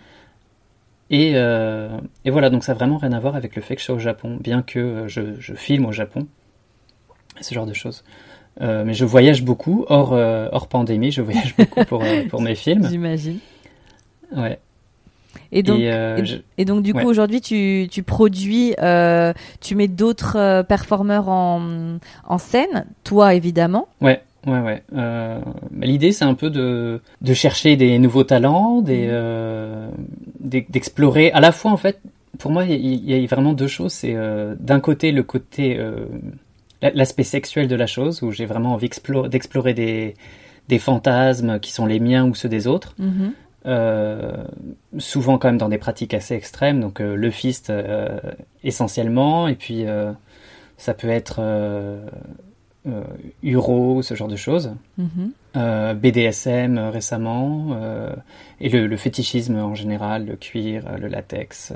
[1.09, 3.85] Et, et voilà, donc ça n'a vraiment rien à voir avec le fait que je
[3.85, 6.27] sois au Japon, bien que je, je filme au Japon,
[7.39, 8.03] ce genre de choses.
[8.61, 12.41] Euh, mais je voyage beaucoup, hors, euh, hors pandémie, je voyage beaucoup pour, euh, pour
[12.41, 12.87] mes films.
[12.89, 13.37] J'imagine.
[14.35, 14.59] Ouais.
[15.51, 17.05] Et donc, et, euh, et- je- Et donc du coup Ouais.
[17.05, 18.73] aujourd'hui tu, tu produis,
[19.61, 21.97] tu mets d'autres performeurs en,
[22.27, 23.87] en scène, toi évidemment.
[24.01, 24.83] ouais, ouais, ouais.
[25.79, 31.31] L'idée, c'est un peu de, de chercher des nouveaux talents, d'e- d'explorer.
[31.31, 31.99] À la fois, en fait,
[32.39, 33.93] pour moi, il y, a vraiment deux choses.
[33.93, 34.15] C'est
[34.59, 35.79] d'un côté le côté,
[36.81, 40.15] l'aspect sexuel de la chose, où j'ai vraiment envie explo- d'explorer des,
[40.67, 42.95] des fantasmes qui sont les miens ou ceux des autres.
[42.99, 43.33] Mhm.
[43.65, 44.45] Euh,
[44.97, 48.17] souvent quand même dans des pratiques assez extrêmes, donc euh, le fist euh,
[48.63, 49.85] essentiellement, et puis
[50.77, 51.41] ça peut être
[53.43, 54.71] Uro, ce genre de choses,
[55.55, 57.77] BDSM euh, récemment,
[58.61, 61.73] et le, le fétichisme en général, le cuir, le latex,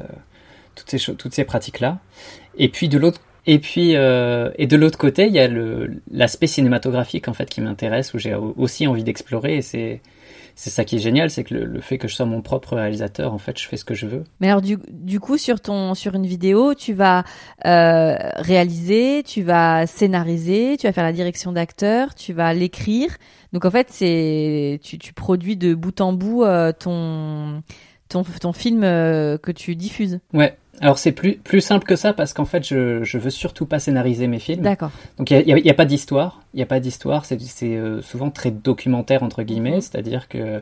[0.75, 1.99] toutes ces toutes ces pratiques-là.
[2.57, 6.01] Et puis de l'autre et puis euh, et de l'autre côté, il y a le
[6.11, 10.01] l'aspect cinématographique en fait qui m'intéresse, où j'ai au- aussi envie d'explorer, et c'est
[10.53, 12.75] c'est ça qui est génial, c'est que le, le fait que je sois mon propre
[12.75, 14.25] réalisateur, en fait, je fais ce que je veux.
[14.41, 17.23] Mais alors du, du coup sur ton sur une vidéo tu vas
[17.65, 23.15] euh, réaliser, tu vas scénariser, tu vas faire la direction d'acteur, tu vas l'écrire.
[23.53, 27.63] Donc en fait c'est tu, tu produis de bout en bout euh, ton
[28.09, 30.19] ton ton film euh, que tu diffuses.
[30.33, 30.57] Ouais.
[30.79, 33.79] Alors c'est plus plus simple que ça parce qu'en fait, je je veux surtout pas
[33.79, 34.63] scénariser mes films.
[34.63, 34.91] D'accord.
[35.17, 37.37] Donc il n'y a, il y a pas d'histoire, il n'y a pas d'histoire, c'est
[37.63, 39.81] euh, souvent très documentaire entre guillemets, Mhm.
[39.81, 40.61] c'est-à-dire que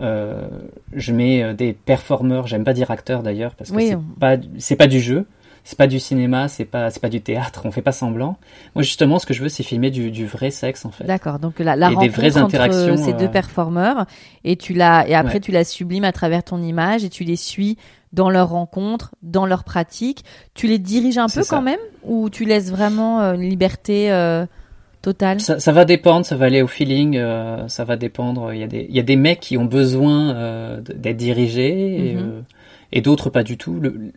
[0.00, 0.48] euh,
[0.94, 4.04] je mets euh, des performeurs, j'aime pas dire acteurs d'ailleurs parce que Oui, c'est on-
[4.18, 5.26] pas c'est pas du jeu,
[5.64, 8.38] c'est pas du cinéma, c'est pas c'est pas du théâtre, on fait pas semblant.
[8.74, 11.04] Moi justement ce que je veux c'est filmer du, du vrai sexe en fait.
[11.04, 11.38] D'accord.
[11.38, 14.06] Donc la, la Et des rencontre vraies entre interactions, ces deux euh, performeurs
[14.44, 15.40] et tu la et après Ouais.
[15.40, 17.76] tu la sublimes à travers ton image et tu les suis
[18.12, 20.24] dans leur rencontre, dans leur pratique.
[20.54, 21.56] Tu les diriges un peu ça.
[21.56, 24.44] quand même ou tu laisses vraiment euh, une liberté euh,
[25.00, 25.40] totale?
[25.40, 28.52] Ça, ça va dépendre, ça va aller au feeling, euh, ça va dépendre.
[28.52, 32.10] Il y a des, il y a des mecs qui ont besoin euh, d'être dirigés
[32.10, 32.20] et, Mhm.
[32.22, 32.40] euh,
[32.92, 33.80] et d'autres pas du tout.
[33.80, 34.12] Le,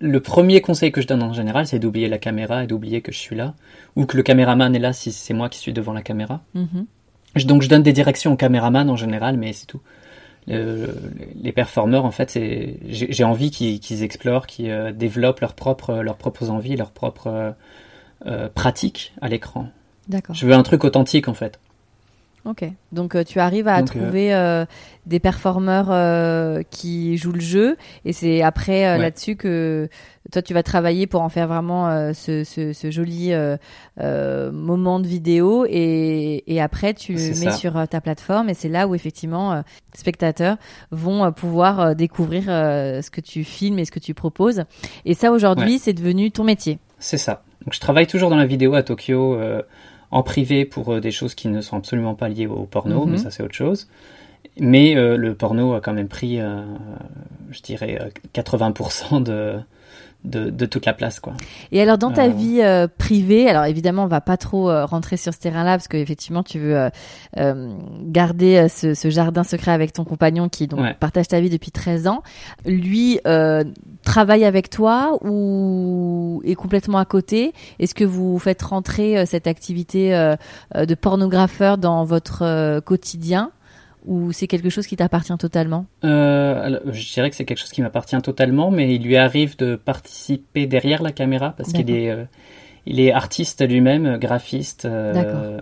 [0.00, 3.12] le premier conseil que je donne en général, c'est d'oublier la caméra et d'oublier que
[3.12, 3.54] je suis là,
[3.94, 6.40] ou que le caméraman est là si c'est moi qui suis devant la caméra.
[6.54, 6.86] Mhm.
[7.46, 9.80] Donc je donne des directions au caméraman en général, mais c'est tout.
[10.48, 10.94] Le-
[11.40, 12.38] les performeurs, en fait,
[12.88, 17.50] j'ai envie qu'ils explorent, qu'ils euh, développent leurs propres leurs propres envies, leurs propres euh,
[18.26, 19.68] euh, pratiques à l'écran.
[20.08, 20.34] D'accord.
[20.34, 21.60] Je veux un truc authentique en fait.
[22.44, 22.64] Ok.
[22.90, 24.64] Donc euh, tu arrives à Donc, euh, trouver euh,
[25.06, 29.02] des performeurs euh, qui jouent le jeu et c'est après euh, Ouais.
[29.02, 29.88] là-dessus que
[30.32, 33.56] toi tu vas travailler pour en faire vraiment euh, ce, ce, ce joli euh,
[34.00, 37.52] euh, moment de vidéo et, et après tu mets ça.
[37.52, 39.62] sur ta plateforme et c'est là où effectivement euh,
[39.94, 40.56] spectateurs
[40.90, 44.64] vont pouvoir découvrir euh, ce que tu filmes et ce que tu proposes.
[45.04, 45.78] Et ça aujourd'hui Ouais.
[45.78, 46.78] c'est devenu ton métier.
[46.98, 47.44] C'est ça.
[47.64, 49.62] Donc je travaille toujours dans la vidéo à Tokyo euh,
[50.12, 53.12] en privé pour euh, des choses qui ne sont absolument pas liées au porno, Mhm.
[53.12, 53.88] mais ça c'est autre chose.
[54.60, 56.62] Mais euh, le porno a quand même pris, euh,
[57.50, 59.54] je dirais, euh, 80% de,
[60.24, 61.34] de, de, toute la place quoi.
[61.72, 62.28] Et alors dans ta euh...
[62.28, 65.88] vie euh, privée, alors évidemment on va pas trop euh, rentrer sur ce terrain-là parce
[65.88, 66.88] que effectivement tu veux
[67.38, 70.94] euh, garder ce, ce, jardin secret avec ton compagnon qui donc ouais.
[70.98, 72.22] partage ta vie depuis 13 ans.
[72.64, 73.20] Lui
[74.04, 77.52] travaille avec toi ou est complètement à côté?
[77.78, 80.10] Est-ce que vous faites rentrer cette activité
[80.74, 83.50] de pornographeur dans votre quotidien?
[84.06, 85.86] Ou c'est quelque chose qui t'appartient totalement?
[86.04, 89.56] Euh, alors, Je dirais que c'est quelque chose qui m'appartient totalement, mais il lui arrive
[89.56, 92.24] de participer derrière la caméra parce qu'il est, euh,
[92.86, 95.60] il est artiste lui-même, graphiste, euh,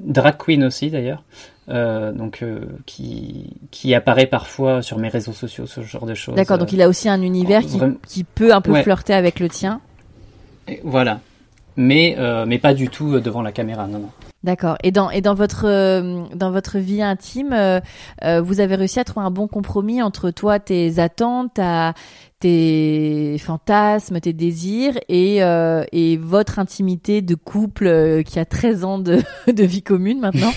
[0.00, 1.22] drag queen aussi d'ailleurs,
[1.68, 2.44] euh, donc
[2.86, 6.34] qui, qui apparaît parfois sur mes réseaux sociaux, ce genre de choses.
[6.34, 8.82] D'accord, donc il a aussi un univers qui, qui peut un peu ouais.
[8.82, 9.80] flirter avec le tien.
[10.68, 11.20] Et voilà,
[11.76, 12.16] mais
[12.46, 14.10] mais pas du tout devant la caméra, non non.
[14.44, 14.76] D'accord.
[14.82, 17.80] Et dans et dans votre euh, dans votre vie intime, euh,
[18.24, 21.94] euh, vous avez réussi à trouver un bon compromis entre toi, tes attentes, ta,
[22.40, 25.36] tes fantasmes, tes désirs et
[25.92, 29.20] et votre intimité de couple qui a 13 ans de
[29.52, 30.52] de vie commune maintenant?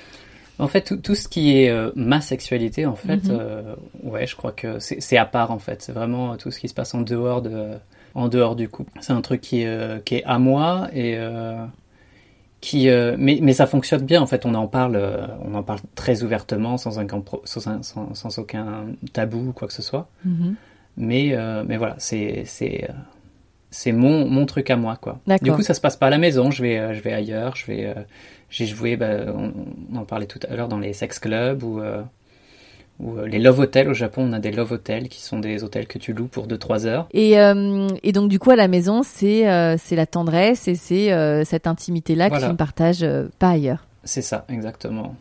[0.58, 4.10] en fait, tout, tout, ce qui est ma sexualité, en fait, mm -hmm.
[4.10, 5.82] ouais, je crois que c'est à part en fait.
[5.82, 7.76] C'est vraiment tout ce qui se passe en dehors de
[8.14, 8.92] en dehors du couple.
[9.00, 11.18] C'est un truc qui est qui est à moi et
[12.66, 14.44] qui, euh, mais, mais ça fonctionne bien en fait.
[14.44, 17.06] On en parle, euh, on en parle très ouvertement, sans, un,
[17.44, 20.08] sans, sans, sans aucun tabou ou quoi que ce soit.
[20.24, 20.54] Mm -hmm.
[20.96, 22.88] Mais, euh, mais voilà, c'est c'est
[23.70, 25.14] c'est mon, mon truc à moi quoi.
[25.42, 26.50] Du coup, ça se passe pas à la maison.
[26.50, 27.54] Je vais je vais ailleurs.
[27.54, 27.94] Je vais
[28.54, 29.12] j'ai joué, bah,
[29.42, 29.48] on,
[29.92, 31.72] on, en parlait tout à l'heure dans les sex clubs ou
[32.98, 35.86] ou les love hotels au Japon, on a des love hotels qui sont des hôtels
[35.86, 37.08] que tu loues pour 2-3 heures.
[37.12, 40.74] Et, euh, et donc du coup à la maison, c'est euh, c'est la tendresse et
[40.74, 42.40] c'est euh, cette intimité-là voilà.
[42.40, 43.06] que tu ne partages
[43.38, 43.86] pas ailleurs.
[44.04, 45.14] C'est ça, exactement.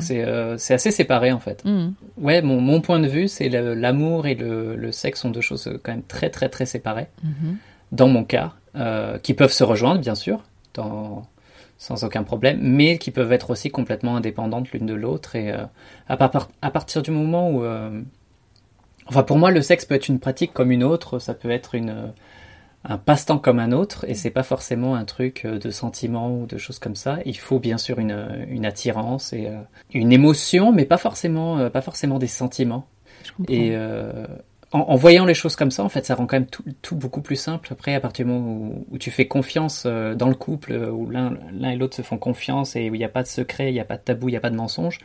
[0.00, 1.64] C'est assez séparé en fait.
[1.64, 1.88] Mmh.
[2.18, 5.68] Ouais, mon, mon point de vue, c'est l'amour et le, le, sexe sont deux choses
[5.82, 7.08] quand même très très très séparées.
[7.24, 7.54] Mmh.
[7.90, 8.52] Dans mon cas,
[9.22, 10.42] qui peuvent se rejoindre bien sûr
[10.74, 11.26] dans
[11.84, 15.36] sans aucun problème, mais qui peuvent être aussi complètement indépendantes l'une de l'autre.
[15.36, 15.66] Et euh,
[16.08, 18.00] à, par à, partir du moment où, euh,
[19.04, 21.74] enfin pour moi, le sexe peut être une pratique comme une autre, ça peut être
[21.74, 22.12] une
[22.86, 26.58] un passe-temps comme un autre, et c'est pas forcément un truc de sentiment ou de
[26.58, 27.18] choses comme ça.
[27.24, 29.58] Il faut bien sûr une, une attirance et euh,
[29.94, 32.86] une émotion, mais pas forcément pas forcément des sentiments.
[33.48, 33.74] Et
[34.74, 36.48] en, voyant les choses comme ça, en fait, ça rend quand même
[36.82, 37.68] tout, beaucoup plus simple.
[37.72, 41.08] Après, à partir du moment où, tu fais confiance euh, dans le couple, euh, où
[41.08, 43.74] l'un et l'autre se font confiance et où il n'y a pas de secret, il
[43.74, 44.98] n'y a pas de tabou, il n'y a pas de mensonge,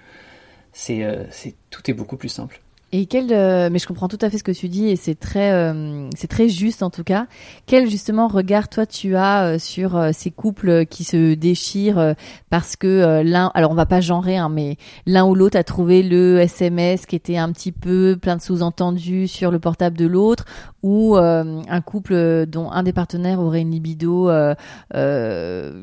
[0.89, 2.59] euh, c'est tout est beaucoup plus simple.
[2.92, 5.14] Et quel, euh, mais je comprends tout à fait ce que tu dis et c'est
[5.14, 7.28] très, euh, c'est très juste en tout cas.
[7.68, 12.16] Quel justement regard toi tu as euh, sur ces couples qui se déchirent
[12.50, 16.02] parce que l'un, alors on va pas genrer, hein, mais l'un ou l'autre a trouvé
[16.02, 20.46] le SMS qui était un petit peu plein de sous-entendus sur le portable de l'autre,
[20.84, 24.30] ou un couple dont un des partenaires aurait une libido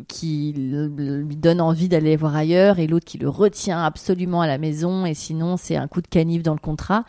[0.09, 4.59] qui lui donne envie d'aller voir ailleurs et l'autre qui le retient absolument à la
[4.59, 7.05] maison et sinon c'est un coup de canif dans le contrat.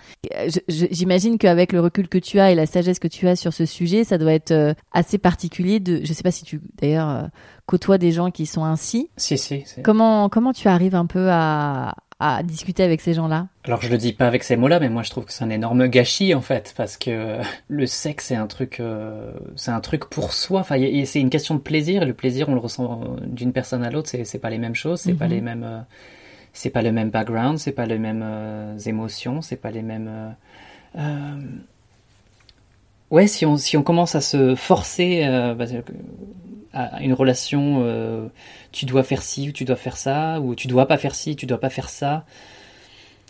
[0.68, 3.66] J'imagine qu'avec le recul que tu as et la sagesse que tu as sur ce
[3.66, 6.02] sujet, ça doit être assez particulier de.
[6.04, 7.30] Je sais pas si tu d'ailleurs
[7.66, 9.10] côtoies des gens qui sont ainsi.
[9.18, 9.64] Si si.
[9.84, 13.48] Comment comment tu arrives un peu à à discuter avec ces gens-là?
[13.64, 15.50] Alors je le dis pas avec ces mots-là, mais moi je trouve que c'est un
[15.50, 20.06] énorme gâchis en fait, parce que le sexe c'est un truc, euh, c'est un truc
[20.06, 20.62] pour soi.
[20.62, 22.04] Enfin, c'est une question de plaisir.
[22.04, 24.10] Et le plaisir, on le ressent d'une personne à l'autre.
[24.10, 25.20] C'est pas les mêmes choses, c'est mm -hmm.
[25.20, 25.64] pas les mêmes.
[25.64, 25.82] Euh,
[26.54, 30.08] c'est pas le même background, c'est pas les mêmes euh, émotions, c'est pas les mêmes.
[30.10, 30.32] Euh,
[30.98, 31.42] euh...
[33.12, 35.26] Ouais, si on si on commence à se forcer
[35.58, 35.66] bah,
[36.86, 37.86] à une relation,
[38.72, 41.36] tu dois faire ci ou tu dois faire ça, ou tu dois pas faire ci,
[41.36, 42.26] tu dois pas faire ça.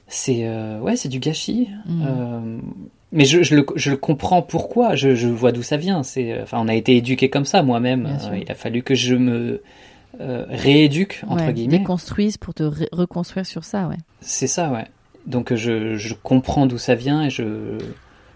[0.08, 0.48] C'est
[0.80, 1.70] ouais, c'est du gâchis.
[1.86, 2.60] Mmh.
[3.12, 4.96] mais je, je, le, je le comprends pourquoi.
[4.96, 6.04] Je, je vois d'où ça vient.
[6.04, 8.18] C'est enfin, on a été éduqué comme ça moi-même.
[8.40, 9.62] il a fallu que je me
[10.20, 11.78] euh, rééduque entre ouais, guillemets.
[11.80, 13.98] Déconstruise pour te reconstruire sur ça, ouais.
[14.22, 14.86] C'est ça, ouais.
[15.28, 17.78] Donc je, je comprends d'où ça vient et je,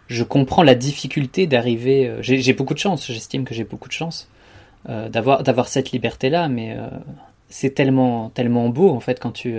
[0.08, 2.08] je comprends la difficulté d'arriver.
[2.08, 4.28] Euh, j'ai beaucoup de chance, j'estime que j'ai beaucoup de chance
[4.90, 6.88] euh, d'avoir d'avoir cette liberté-là, mais euh,
[7.50, 9.56] c'est tellement tellement beau en fait quand tu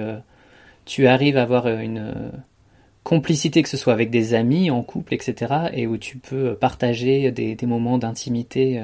[0.85, 2.33] tu arrives à avoir une
[3.05, 7.31] complicité, que ce soit avec des amis, en couple, etc., et où tu peux partager
[7.31, 8.81] des, des moments d'intimité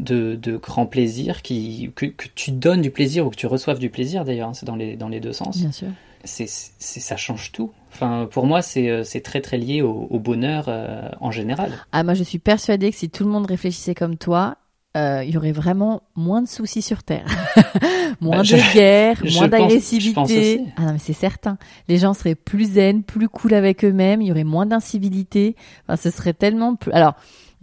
[0.00, 3.78] de, de grand plaisir, qui, que, que, tu donnes du plaisir ou que tu reçoives
[3.78, 5.58] du plaisir d'ailleurs, hein, c'est dans les, dans les deux sens.
[5.58, 5.88] Bien sûr.
[6.24, 7.70] C'est, ça change tout.
[7.92, 11.72] Enfin, pour moi, c'est, c'est très très lié au, au bonheur euh, en général.
[11.92, 14.56] Ah, moi, je suis persuadée que si tout le monde réfléchissait comme toi,
[14.96, 17.26] euh, il y aurait vraiment moins de soucis sur Terre,
[18.20, 20.60] moins bah, de guerre, moins d'agressivité.
[20.76, 21.58] Ah non, mais c'est certain.
[21.88, 24.22] Les gens seraient plus zen, plus cool avec eux-mêmes.
[24.22, 25.56] Il y aurait moins d'incivilité.
[25.88, 26.92] Enfin, ce serait tellement plus.
[26.92, 27.14] Alors,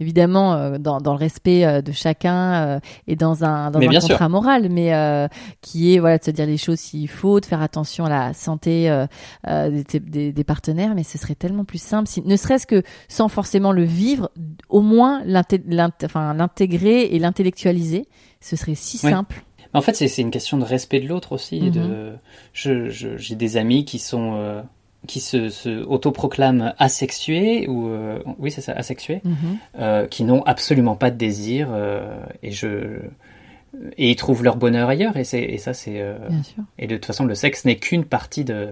[0.02, 5.28] évidemment dans, dans, le respect de chacun et dans un, dans un contrat moral, mais
[5.60, 8.34] qui est voilà de se dire les choses s'il faut, de faire attention à la
[8.34, 9.04] santé
[9.46, 13.28] des, des, des, partenaires, mais ce serait tellement plus simple, si, ne serait-ce que sans
[13.28, 14.30] forcément le vivre,
[14.68, 18.06] au moins l'intégrer et l'intellectualiser,
[18.40, 19.44] ce serait si simple.
[19.74, 21.70] En fait, c'est une question de respect de l'autre aussi.
[21.70, 21.80] de...
[21.80, 23.16] Mhm.
[23.16, 24.62] J'ai des amis qui sont euh,
[25.06, 29.34] qui se, se autoproclament asexués ou euh, oui c'est ça asexués, mhm.
[29.78, 31.68] euh, qui n'ont absolument pas de désir
[32.42, 33.00] et je
[33.96, 36.04] et ils trouvent leur bonheur ailleurs et c'est et ça c'est
[36.78, 38.68] et de toute façon le sexe n'est qu'une partie de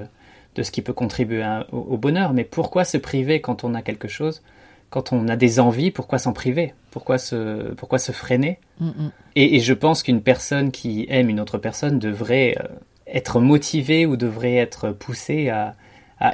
[0.54, 2.32] de ce qui peut contribuer au, bonheur.
[2.32, 4.42] Mais pourquoi se priver quand on a quelque chose?
[4.90, 6.74] Quand on a des envies, pourquoi s'en priver?
[6.90, 8.58] Pourquoi se, pourquoi se freiner?
[8.80, 9.12] Mm, mm.
[9.36, 12.66] Et, je pense qu'une personne qui aime une autre personne devrait euh,
[13.06, 15.76] être motivée ou devrait être poussée à,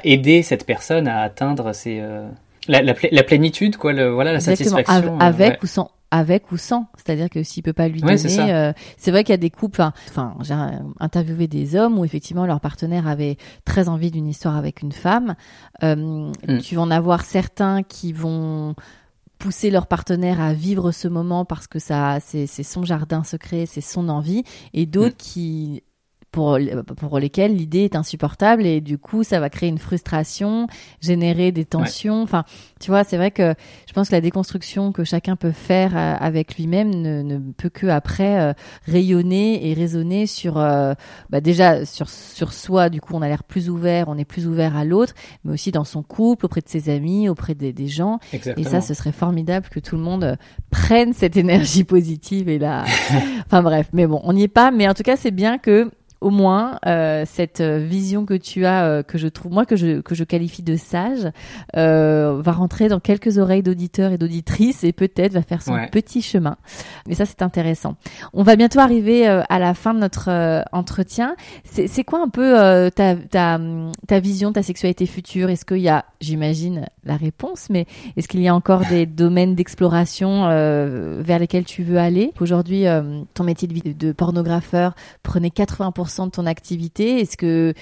[0.03, 2.27] aider cette personne à atteindre ses, euh,
[2.67, 5.19] la, la, plénitude, quoi, le, voilà, la satisfaction.
[5.19, 6.87] Avec euh, ou sans avec ou sans.
[6.95, 9.81] C'est-à-dire que s'il peut pas lui donner, euh, c'est vrai qu'il y a des couples.
[9.81, 10.55] Enfin, j'ai
[10.99, 15.35] interviewé des hommes où effectivement leur partenaire avait très envie d'une histoire avec une femme.
[15.83, 16.59] Euh, mm.
[16.59, 18.75] Tu vas en avoir certains qui vont
[19.37, 23.81] pousser leur partenaire à vivre ce moment parce que ça c'est son jardin secret, c'est
[23.81, 25.19] son envie, et d'autres mm.
[25.19, 25.83] qui
[26.31, 26.59] pour,
[26.97, 30.67] pour lesquels l'idée est insupportable et du coup ça va créer une frustration,
[31.01, 32.21] générer des tensions.
[32.21, 32.43] Enfin,
[32.79, 33.55] tu vois, c'est vrai que
[33.87, 37.69] je pense que la déconstruction que chacun peut faire euh, avec lui-même ne, ne, peut
[37.69, 38.53] que après euh,
[38.85, 40.93] rayonner et résonner sur euh,
[41.29, 42.89] bah déjà sur sur soi.
[42.89, 45.13] Du coup, on a l'air plus ouvert, on est plus ouvert à l'autre,
[45.43, 48.19] mais aussi dans son couple, auprès de ses amis, auprès des, des gens.
[48.33, 50.37] Et ça, ce serait formidable que tout le monde
[50.69, 52.85] prenne cette énergie positive et là.
[53.45, 54.71] enfin bref, mais bon, on n'y est pas.
[54.71, 55.89] Mais en tout cas, c'est bien que
[56.21, 60.01] au moins euh, cette vision que tu as, euh, que je trouve moi que je
[60.01, 61.31] que je qualifie de sage,
[61.75, 66.21] euh, va rentrer dans quelques oreilles d'auditeurs et d'auditrices et peut-être va faire son petit
[66.21, 66.57] chemin.
[67.07, 67.95] Mais ça c'est intéressant.
[68.33, 71.35] On va bientôt arriver euh, à la fin de notre euh, entretien.
[71.63, 72.53] C'est quoi un peu
[72.95, 73.59] ta, ta
[74.07, 75.49] ta vision, ta sexualité future?
[75.49, 79.55] Est-ce qu'il y a, j'imagine la réponse, mais est-ce qu'il y a encore des domaines
[79.55, 82.31] d'exploration vers lesquels tu veux aller?
[82.39, 82.85] Aujourd'hui,
[83.33, 87.19] ton métier de, de pornographeur prenait 80% de ton activité?
[87.21, 87.73] Est-ce que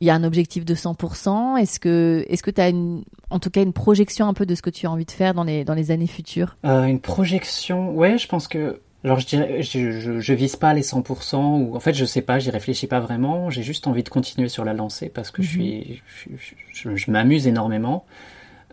[0.00, 3.38] il y a un objectif de 100% Est-ce que est-ce que tu as une en
[3.38, 5.44] tout cas une projection un peu de ce que tu as envie de faire dans
[5.44, 6.56] les dans les années futures?
[6.64, 10.82] Euh, Une projection, ouais, je pense que alors je dirais je, je, vise pas les
[10.82, 14.08] 100% ou en fait je sais pas, j'y réfléchis pas vraiment, j'ai juste envie de
[14.08, 16.96] continuer sur la lancée parce que je suis mhm.
[16.96, 18.04] je, m'amuse énormément.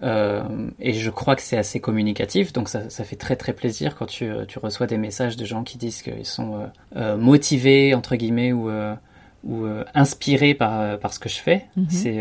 [0.01, 3.95] Euh, et je crois que c'est assez communicatif, donc ça, ça, fait très très plaisir
[3.95, 6.65] quand tu, tu, reçois des messages de gens qui disent qu'ils sont euh,
[6.95, 8.95] euh motivés entre guillemets ou, euh,
[9.43, 11.67] ou inspirés par, par ce que je fais.
[11.77, 11.85] Mhm.
[11.89, 12.19] C'est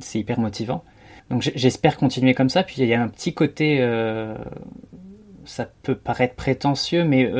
[0.00, 0.82] c'est hyper motivant.
[1.30, 2.62] Donc j'espère continuer comme ça.
[2.62, 3.86] Puis il y a un petit côté,
[5.44, 7.30] ça peut paraître prétentieux, mais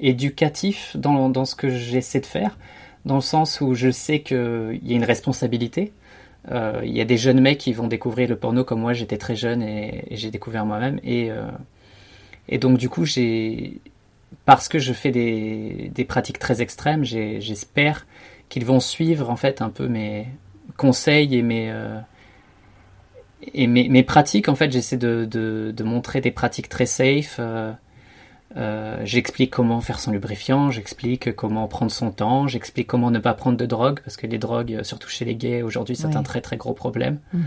[0.00, 2.58] éducatif dans, dans ce que j'essaie de faire,
[3.04, 5.92] dans le sens où je sais qu'il y a une responsabilité.
[6.50, 9.18] Euh, il y a des jeunes mecs qui vont découvrir le porno comme moi, j'étais
[9.18, 11.00] très jeune et, j'ai découvert moi-même.
[11.04, 11.50] Et, euh,
[12.48, 13.80] et donc du coup, j'ai
[14.44, 18.06] parce que je fais des, pratiques très extrêmes, j'espère
[18.48, 20.26] qu'ils vont suivre en fait un peu mes
[20.76, 22.00] conseils et mes euh,
[24.06, 24.48] pratiques.
[24.48, 27.40] En fait, j'essaie de, de, de, montrer des pratiques très safe.
[28.56, 33.34] Euh, j'explique comment faire son lubrifiant, j'explique comment prendre son temps, j'explique comment ne pas
[33.34, 36.22] prendre de drogue, parce que les drogues, euh, surtout chez les gays, aujourd'hui, c'est un
[36.24, 37.18] très très gros problème.
[37.32, 37.42] Mhm.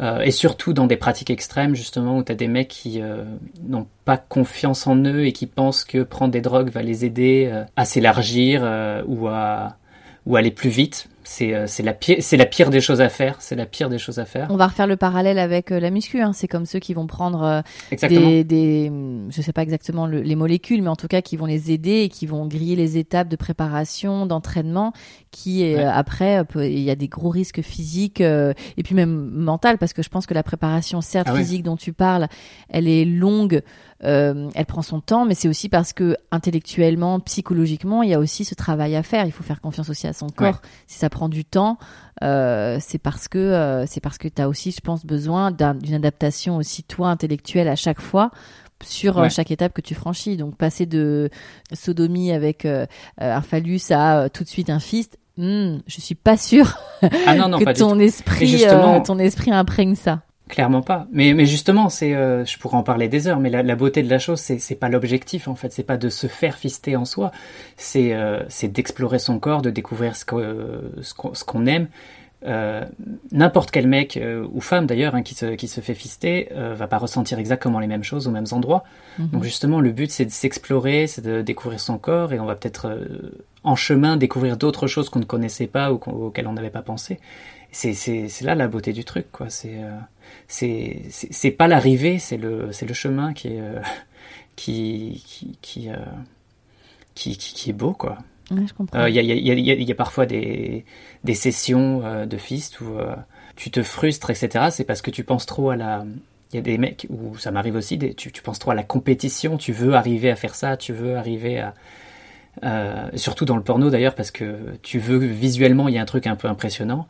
[0.00, 3.24] euh, et surtout dans des pratiques extrêmes, justement, où tu as des mecs qui euh,
[3.66, 7.48] n'ont pas confiance en eux et qui pensent que prendre des drogues va les aider
[7.50, 8.62] euh, à s'élargir
[9.06, 9.76] ou à
[10.24, 11.08] ou aller plus vite.
[11.32, 13.36] C'est euh, c'est la pire c'est la pire des choses à faire.
[13.38, 14.48] C'est la pire des choses à faire.
[14.50, 16.20] On va refaire le parallèle avec euh, la muscu.
[16.20, 16.34] Hein.
[16.34, 17.62] C'est comme ceux qui vont prendre euh,
[18.06, 18.92] des, des
[19.30, 22.08] je sais pas exactement les molécules, mais en tout cas qui vont les aider et
[22.10, 24.92] qui vont griller les étapes de préparation, d'entraînement,
[25.30, 29.94] qui est après il y a des gros risques physiques et puis même mental parce
[29.94, 32.28] que je pense que la préparation certes ah physique dont tu parles,
[32.68, 33.62] elle est longue.
[34.04, 38.18] Euh, elle prend son temps, mais c'est aussi parce que intellectuellement, psychologiquement, il y a
[38.18, 39.26] aussi ce travail à faire.
[39.26, 40.60] Il faut faire confiance aussi à son corps.
[40.86, 41.78] Si ça prend du temps,
[42.22, 45.94] euh, c'est parce que euh, c'est parce que tu as aussi, je pense, besoin d'une
[45.94, 48.30] adaptation aussi toi intellectuelle à chaque fois
[48.82, 50.36] sur euh, chaque étape que tu franchis.
[50.36, 51.30] Donc passer de
[51.72, 52.86] sodomie avec euh,
[53.18, 56.78] un phallus à tout de suite un fist, hmm, je suis pas sûre
[57.26, 58.64] ah non, non, que ton esprit,
[59.04, 60.22] ton esprit imprègne ça.
[60.52, 61.06] Clairement pas.
[61.10, 64.02] Mais, mais justement, c'est, euh, je pourrais en parler des heures, mais la, la beauté
[64.02, 66.94] de la chose, c'est, c'est pas l'objectif en fait, c'est pas de se faire fister
[66.94, 67.32] en soi,
[67.78, 71.88] c'est, euh, c'est d'explorer son corps, de découvrir ce, que, ce, qu'on, ce qu'on aime,
[72.44, 72.84] euh,
[73.30, 76.74] n'importe quel mec euh, ou femme d'ailleurs hein, qui, se, qui se fait fister euh,
[76.74, 78.82] va pas ressentir exactement les mêmes choses aux mêmes endroits.
[79.18, 79.28] Mhm.
[79.28, 82.56] Donc justement, le but c'est de s'explorer, c'est de découvrir son corps et on va
[82.56, 83.30] peut-être euh,
[83.62, 87.20] en chemin découvrir d'autres choses qu'on ne connaissait pas ou auxquelles on n'avait pas pensé.
[87.72, 89.48] C'est c'est c'est là la beauté du truc quoi.
[89.50, 89.98] C'est euh,
[90.48, 93.80] c'est c'est c'est pas l'arrivée, c'est le c'est le chemin qui est euh,
[94.56, 95.96] qui qui qui, euh,
[97.14, 98.18] qui qui qui est beau quoi.
[98.50, 98.64] Ouais.
[98.94, 100.84] Euh, Il y, a, y, a, y, a, il y a parfois des,
[101.24, 103.14] des sessions euh, de fist où euh,
[103.56, 104.66] tu te frustres, etc.
[104.70, 106.04] C'est parce que tu penses trop à la.
[106.52, 108.74] Il y a des mecs où ça m'arrive aussi, des, tu, tu penses trop à
[108.74, 111.74] la compétition, tu veux arriver à faire ça, tu veux arriver à.
[113.14, 116.26] surtout dans le porno d'ailleurs, parce que tu veux visuellement, il y a un truc
[116.26, 117.08] un peu impressionnant.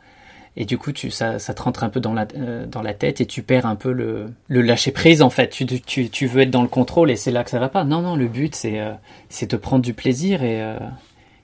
[0.55, 2.93] Et du coup, tu, ça, ça te rentre un peu dans la, euh, dans la
[2.93, 5.49] tête et tu perds un peu le, le lâcher prise en fait.
[5.49, 7.83] Tu, tu, tu veux être dans le contrôle et c'est là que ça va pas.
[7.83, 8.93] Non, non, le but c'est euh,
[9.29, 10.61] c'est de prendre du plaisir et.
[10.61, 10.77] Euh,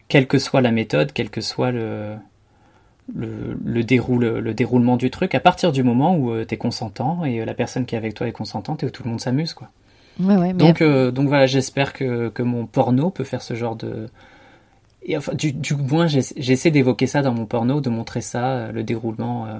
[0.07, 2.15] quelle que soit la méthode, quel que soit le,
[3.13, 7.23] le, le, déroule, le déroulement du truc, à partir du moment où tu es consentant
[7.25, 9.53] et la personne qui est avec toi est consentante et où tout le monde s'amuse.
[9.53, 9.69] quoi.
[10.19, 13.75] Ouais, ouais, mais Donc, donc voilà, j'espère que, que mon porno peut faire ce genre
[13.75, 14.09] de...
[15.03, 18.51] Et enfin, du, du moins, j'essa- j'essaie d'évoquer ça dans mon porno, de montrer ça,
[18.51, 19.57] euh, le déroulement, euh,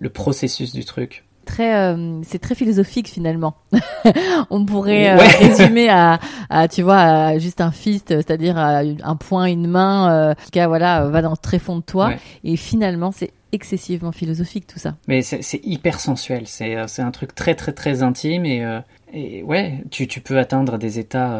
[0.00, 1.24] le processus du truc.
[1.46, 3.54] très, euh, c'est très philosophique finalement.
[4.50, 5.26] On pourrait euh, Ouais.
[5.48, 10.34] résumer à, à, tu vois, à juste un fist, c'est-à-dire un point, une main, euh,
[10.52, 12.08] qui a, voilà, va dans le très fond de toi.
[12.08, 12.18] Ouais.
[12.44, 14.94] Et finalement, c'est excessivement philosophique tout ça.
[15.08, 18.78] Mais c'est hyper sensuel, c'est euh, c'est un truc très très très intime et, euh,
[19.12, 21.32] et ouais, tu, tu peux atteindre des états...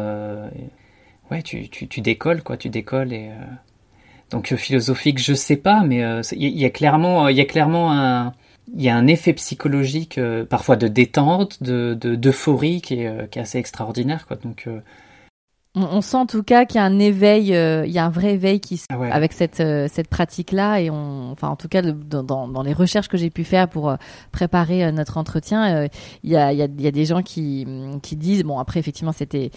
[1.31, 3.29] euh, ouais, tu, tu, tu décolles quoi, tu décolles et...
[3.29, 3.45] euh,
[4.31, 7.37] donc euh, philosophique, je sais pas, mais euh, il y, il y a clairement, il
[7.37, 8.33] y a clairement un,
[8.75, 13.07] il y a un effet psychologique, euh, parfois de détente, de de- d'euphorie qui est,
[13.07, 14.37] euh, qui est assez extraordinaire quoi.
[14.37, 14.79] Donc euh,
[15.73, 18.05] On, on sent en tout cas qu'il y a un éveil, euh, il y a
[18.05, 19.09] un vrai éveil qui se- Ah ouais.
[19.09, 22.61] avec cette euh, cette pratique là et on, enfin en tout cas le- dans, dans,
[22.61, 23.95] les recherches que j'ai pu faire pour euh,
[24.33, 25.87] préparer euh, notre entretien, euh,
[26.23, 27.65] il y a il y a, y a des gens qui
[28.03, 29.49] qui disent bon après effectivement c'était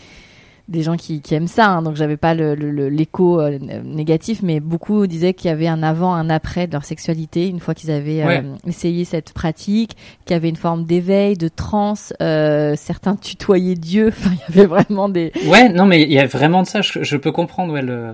[0.66, 3.58] des gens qui, qui aiment ça, hein, donc j'avais pas le- le- le- l'écho euh,
[3.84, 7.60] négatif, mais beaucoup disaient qu'il y avait un avant, un après de leur sexualité une
[7.60, 8.44] fois qu'ils avaient euh, Ouais.
[8.66, 9.94] essayé cette pratique,
[10.24, 14.58] qu'il y avait une forme d'éveil, de transe, euh, certains tutoyaient Dieu, enfin il y
[14.58, 17.30] avait vraiment des ouais, non mais il y a vraiment de ça, je, je peux
[17.32, 18.12] comprendre ouais le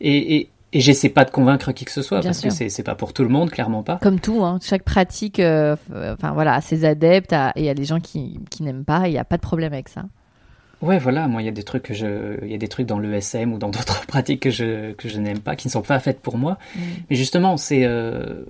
[0.00, 2.50] et et, et j'essaie pas de convaincre qui que ce soit Bien parce sûr.
[2.50, 3.98] que c'est pas pour tout le monde, clairement pas.
[4.02, 7.68] Comme tout, hein, chaque pratique, euh, enfin voilà, a ses adeptes à- et il y
[7.68, 10.02] a des gens qui, qui n'aiment pas, il n'y a pas de problème avec ça.
[10.82, 12.86] Ouais, voilà, moi il y a des trucs que je, il y a des trucs
[12.86, 15.82] dans l'ESM ou dans d'autres pratiques que je que je n'aime pas, qui ne sont
[15.82, 16.58] pas faites pour moi.
[17.08, 18.44] Mais justement, c'est euh,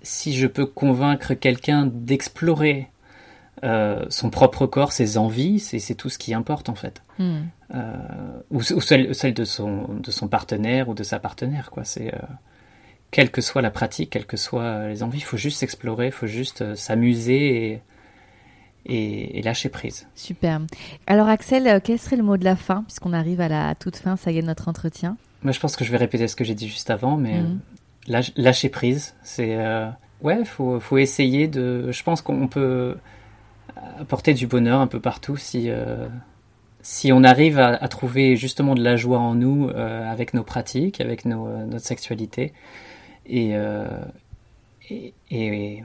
[0.00, 2.88] si je peux convaincre quelqu'un d'explorer
[3.64, 7.02] euh, son propre corps, ses envies, c'est tout ce qui importe en fait.
[7.18, 7.42] Hmm.
[7.74, 7.96] Euh,
[8.50, 11.84] ou, ou celle, celle de son de son partenaire ou de sa partenaire, quoi.
[11.84, 12.12] C'est
[13.10, 16.12] quelle que soit la pratique, quelles que soient les envies, il faut juste s'explorer, il
[16.12, 17.82] faut juste s'amuser et,
[18.86, 20.06] et, et lâcher prise.
[20.14, 20.60] Super.
[21.06, 23.96] Alors Axel, euh, quel serait le mot de la fin, puisqu'on arrive à la toute
[23.96, 25.16] fin, ça y est, notre entretien?
[25.42, 27.58] Moi, je pense que je vais répéter ce que j'ai dit juste avant, mais Mhm.
[28.08, 29.88] lâche- lâcher prise, c'est euh,
[30.22, 31.90] ouais, faut faut essayer de.
[31.92, 32.96] Je pense qu'on peut
[33.98, 36.06] apporter du bonheur un peu partout si euh,
[36.82, 40.42] si on arrive à, à trouver justement de la joie en nous euh, avec nos
[40.42, 42.52] pratiques, avec nos, notre sexualité
[43.26, 43.54] et
[44.90, 45.84] et, et-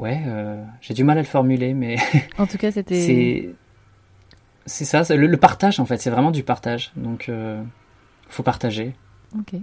[0.00, 1.96] ouais, euh, j'ai du mal à le formuler, mais
[2.38, 3.00] En tout cas, c'était.
[3.00, 3.50] c'est
[4.66, 6.92] c'est ça, le, le partage en fait, c'est vraiment du partage.
[6.96, 7.62] Donc euh,
[8.28, 8.94] faut partager.
[9.38, 9.54] Ok.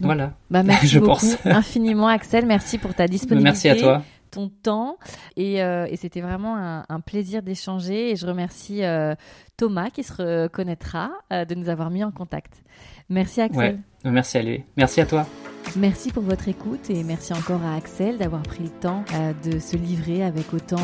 [0.00, 0.32] Voilà.
[0.50, 1.36] Bah, merci Je beaucoup pense.
[1.46, 2.46] infiniment, Axel.
[2.46, 3.68] Merci pour ta disponibilité.
[3.68, 4.02] Merci à toi.
[4.30, 4.96] ton temps
[5.36, 9.14] et, euh, et c'était vraiment un, un plaisir d'échanger et je remercie euh,
[9.56, 12.62] Thomas qui se reconnaîtra euh, de nous avoir mis en contact.
[13.08, 13.78] Merci Axel.
[14.04, 14.10] Ouais.
[14.10, 14.64] Merci à lui.
[14.76, 15.26] Merci à toi.
[15.74, 19.58] Merci pour votre écoute et merci encore à Axel d'avoir pris le temps euh, de
[19.58, 20.76] se livrer avec autant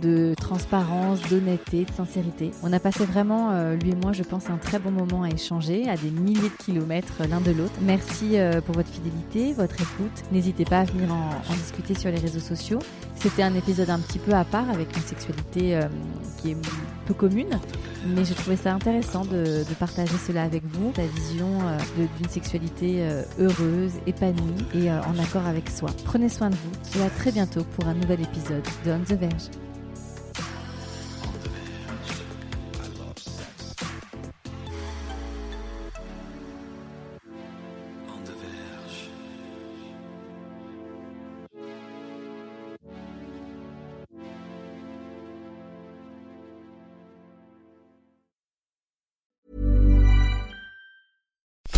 [0.00, 2.50] de transparence, d'honnêteté, de sincérité.
[2.62, 5.28] On a passé vraiment, euh, lui et moi, je pense, un très bon moment à
[5.28, 7.74] échanger à des milliers de kilomètres l'un de l'autre.
[7.82, 10.24] Merci euh, pour votre fidélité, votre écoute.
[10.32, 12.78] N'hésitez pas à venir en, discuter sur les réseaux sociaux.
[13.16, 15.82] C'était un épisode un petit peu à part avec une sexualité euh,
[16.40, 16.56] qui est
[17.06, 17.58] peu commune,
[18.06, 21.48] mais je trouvais ça intéressant de, partager cela avec vous, la vision
[21.96, 23.02] d'une sexualité
[23.38, 25.88] heureuse, épanouie et en accord avec soi.
[26.04, 29.18] Prenez soin de vous et à très bientôt pour un nouvel épisode de On the
[29.18, 29.48] Verge.